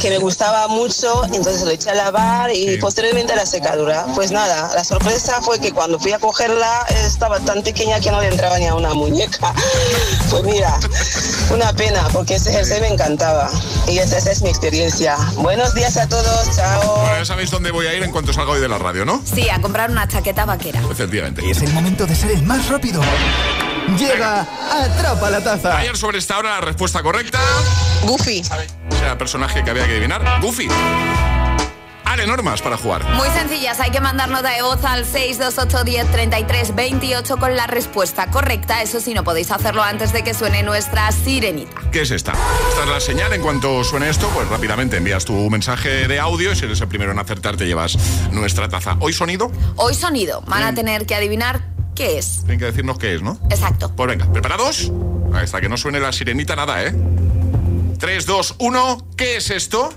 que 0.00 0.08
me 0.08 0.16
gustaba 0.16 0.66
mucho, 0.68 1.24
entonces 1.26 1.60
lo 1.60 1.70
eché 1.70 1.90
a 1.90 1.94
lavar 1.94 2.50
y 2.54 2.78
posteriormente 2.78 3.34
a 3.34 3.36
la 3.36 3.44
secadura. 3.44 4.06
Pues 4.14 4.30
nada, 4.30 4.70
la 4.74 4.82
sorpresa 4.82 5.42
fue 5.42 5.60
que 5.60 5.72
cuando 5.72 5.98
fui 5.98 6.12
a 6.12 6.18
cogerla 6.18 6.86
estaba 7.04 7.38
tan 7.40 7.62
pequeña 7.62 8.00
que 8.00 8.10
no 8.10 8.20
le 8.22 8.28
entraba 8.28 8.58
ni 8.58 8.66
a 8.66 8.74
una 8.74 8.94
muñeca. 8.94 9.52
Pues 10.30 10.44
mira, 10.44 10.78
una 11.52 11.72
pena 11.72 12.08
porque 12.12 12.38
ese 12.40 12.52
jersey 12.52 12.80
me 12.80 12.88
encantaba 12.88 13.50
y 13.86 13.98
esa, 13.98 14.16
esa 14.16 14.30
es 14.30 14.42
mi 14.42 14.48
experiencia. 14.48 15.16
Buenos 15.36 15.74
días 15.74 15.96
a 15.98 16.08
todos, 16.08 16.56
chao. 16.56 16.96
Bueno, 17.00 17.18
ya 17.18 17.24
sabéis 17.26 17.50
dónde 17.50 17.70
voy 17.70 17.86
a 17.86 17.94
ir 17.94 18.02
en 18.02 18.10
cuanto 18.10 18.32
salga 18.32 18.52
hoy 18.52 18.60
de 18.60 18.68
la 18.68 18.78
radio, 18.78 19.04
¿no? 19.04 19.22
Sí, 19.24 19.50
a 19.50 19.60
comprar 19.60 19.90
una 19.90 20.08
chaqueta 20.08 20.46
vaquera. 20.46 20.80
Efectivamente. 20.90 21.48
Es 21.48 21.60
el 21.60 21.72
momento 21.72 22.06
de 22.06 22.14
ser 22.14 22.30
el 22.30 22.42
más 22.42 22.68
rápido. 22.68 23.02
Llega 23.98 24.46
Atrapa 24.72 25.30
la 25.30 25.42
Taza. 25.42 25.76
Ayer 25.76 25.96
sobre 25.96 26.18
esta 26.18 26.38
hora 26.38 26.50
la 26.50 26.60
respuesta 26.62 27.02
correcta. 27.02 27.40
Goofy. 28.04 28.42
Era 29.00 29.12
el 29.12 29.18
personaje 29.18 29.62
que 29.62 29.70
había 29.70 29.86
que 29.86 29.92
adivinar. 29.92 30.40
Goofy. 30.40 30.68
Ale, 32.10 32.26
normas 32.26 32.60
para 32.60 32.76
jugar. 32.76 33.08
Muy 33.14 33.28
sencillas, 33.28 33.78
hay 33.78 33.92
que 33.92 34.00
mandar 34.00 34.28
nota 34.30 34.50
de 34.50 34.62
voz 34.62 34.84
al 34.84 35.06
628103328 35.06 37.38
con 37.38 37.54
la 37.54 37.68
respuesta 37.68 38.28
correcta. 38.32 38.82
Eso 38.82 39.00
sí, 39.00 39.14
no 39.14 39.22
podéis 39.22 39.52
hacerlo 39.52 39.84
antes 39.84 40.12
de 40.12 40.24
que 40.24 40.34
suene 40.34 40.64
nuestra 40.64 41.12
sirenita. 41.12 41.82
¿Qué 41.92 42.02
es 42.02 42.10
esta? 42.10 42.32
Esta 42.70 42.82
es 42.82 42.88
la 42.88 42.98
señal. 42.98 43.32
En 43.32 43.40
cuanto 43.40 43.84
suene 43.84 44.08
esto, 44.08 44.28
pues 44.34 44.48
rápidamente 44.48 44.96
envías 44.96 45.24
tu 45.24 45.48
mensaje 45.50 46.08
de 46.08 46.18
audio 46.18 46.50
y 46.50 46.56
si 46.56 46.64
eres 46.64 46.80
el 46.80 46.88
primero 46.88 47.12
en 47.12 47.20
acertar 47.20 47.56
te 47.56 47.66
llevas 47.66 47.96
nuestra 48.32 48.68
taza. 48.68 48.96
¿Hoy 48.98 49.12
sonido? 49.12 49.52
Hoy 49.76 49.94
sonido, 49.94 50.42
van 50.48 50.64
a 50.64 50.74
tener 50.74 51.06
que 51.06 51.14
adivinar 51.14 51.60
qué 51.94 52.18
es. 52.18 52.38
Tienen 52.40 52.58
que 52.58 52.64
decirnos 52.64 52.98
qué 52.98 53.14
es, 53.14 53.22
¿no? 53.22 53.38
Exacto. 53.50 53.94
Pues 53.94 54.08
venga, 54.08 54.26
¿preparados? 54.32 54.90
Hasta 55.32 55.60
que 55.60 55.68
no 55.68 55.76
suene 55.76 56.00
la 56.00 56.10
sirenita 56.10 56.56
nada, 56.56 56.82
¿eh? 56.82 56.92
3, 58.00 58.26
2, 58.26 58.56
1. 58.58 59.06
¿Qué 59.16 59.36
es 59.36 59.50
esto? 59.50 59.94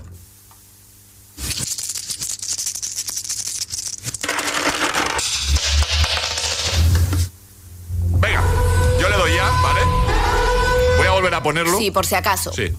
Ponerlo. 11.44 11.78
Sí, 11.78 11.92
por 11.92 12.04
si 12.06 12.16
acaso. 12.16 12.52
Sí. 12.52 12.72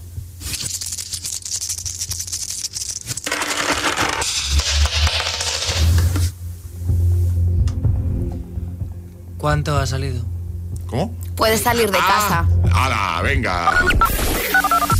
¿Cuánto 9.38 9.76
ha 9.76 9.86
salido? 9.86 10.24
¿Cómo? 10.86 11.14
Puedes 11.36 11.60
salir 11.60 11.90
de 11.90 11.98
casa. 11.98 12.46
¡Hala, 12.72 13.20
venga! 13.22 13.78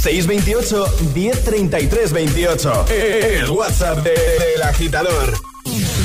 628 0.02 0.86
1033 1.14 2.12
28. 2.12 2.86
El 2.90 3.50
WhatsApp 3.50 3.98
de- 3.98 4.10
del 4.10 4.62
agitador. 4.62 5.34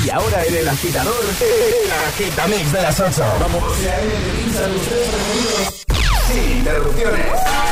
Y 0.04 0.10
ahora 0.10 0.44
en 0.44 0.56
el 0.56 0.68
agitador, 0.68 1.14
el 1.40 1.92
agitamix 2.08 2.72
de 2.72 2.82
las 2.82 2.98
8. 2.98 3.22
Vamos. 3.40 3.62
Sin 6.32 6.58
interrupciones. 6.58 7.71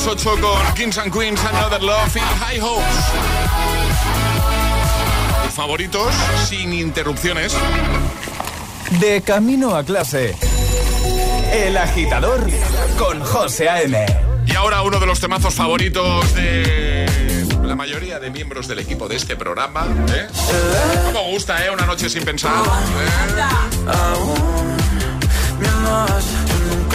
Las 0.00 0.06
8 0.06 0.36
con 0.40 0.74
Kings 0.74 0.96
and 0.98 1.12
Queens, 1.12 1.40
Another 1.44 1.82
Love 1.82 2.16
y 2.16 2.20
High 2.20 2.60
Hopes. 2.60 2.84
Favoritos 5.52 6.14
sin 6.48 6.72
interrupciones. 6.72 7.54
De 8.98 9.20
camino 9.20 9.76
a 9.76 9.84
clase. 9.84 10.36
El 11.52 11.76
agitador 11.76 12.48
con 12.98 13.20
José 13.22 13.68
A.M. 13.68 14.06
Y 14.46 14.54
ahora 14.54 14.80
uno 14.82 15.00
de 15.00 15.06
los 15.06 15.20
temazos 15.20 15.52
favoritos 15.54 16.34
de 16.34 17.46
la 17.62 17.74
mayoría 17.74 18.18
de 18.18 18.30
miembros 18.30 18.68
del 18.68 18.78
equipo 18.78 19.06
de 19.06 19.16
este 19.16 19.36
programa. 19.36 19.86
¿eh? 20.14 20.28
Como 21.12 21.30
gusta, 21.30 21.62
¿eh? 21.64 21.70
Una 21.70 21.84
noche 21.84 22.08
sin 22.08 22.24
pensar. 22.24 22.52
¿eh? 22.54 23.20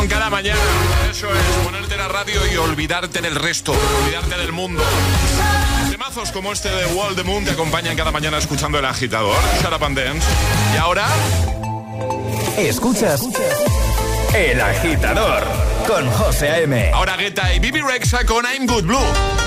cada 0.00 0.30
mañana. 0.30 0.58
Eso 1.10 1.28
es, 1.32 1.42
ponerte 1.64 1.96
la 1.96 2.08
radio 2.08 2.40
y 2.50 2.56
olvidarte 2.56 3.20
del 3.20 3.34
resto, 3.34 3.74
olvidarte 4.02 4.38
del 4.38 4.52
mundo. 4.52 4.82
Temazos 5.90 6.32
como 6.32 6.52
este 6.52 6.70
de 6.70 6.86
Wall 6.86 7.14
the 7.14 7.22
Moon 7.22 7.44
te 7.44 7.50
acompañan 7.50 7.94
cada 7.94 8.10
mañana 8.10 8.38
escuchando 8.38 8.78
el 8.78 8.86
agitador, 8.86 9.36
Shut 9.60 9.72
Up 9.72 9.84
and 9.84 9.98
Dance. 9.98 10.26
Y 10.74 10.78
ahora... 10.78 11.06
Escuchas 12.56 13.22
El 14.34 14.60
agitador 14.60 15.42
con 15.86 16.10
José 16.10 16.50
A.M. 16.50 16.90
Ahora 16.92 17.16
Guetta 17.16 17.52
y 17.54 17.58
Bibi 17.58 17.80
Rexa 17.80 18.24
con 18.24 18.44
I'm 18.44 18.66
Good 18.66 18.84
Blue. 18.84 19.41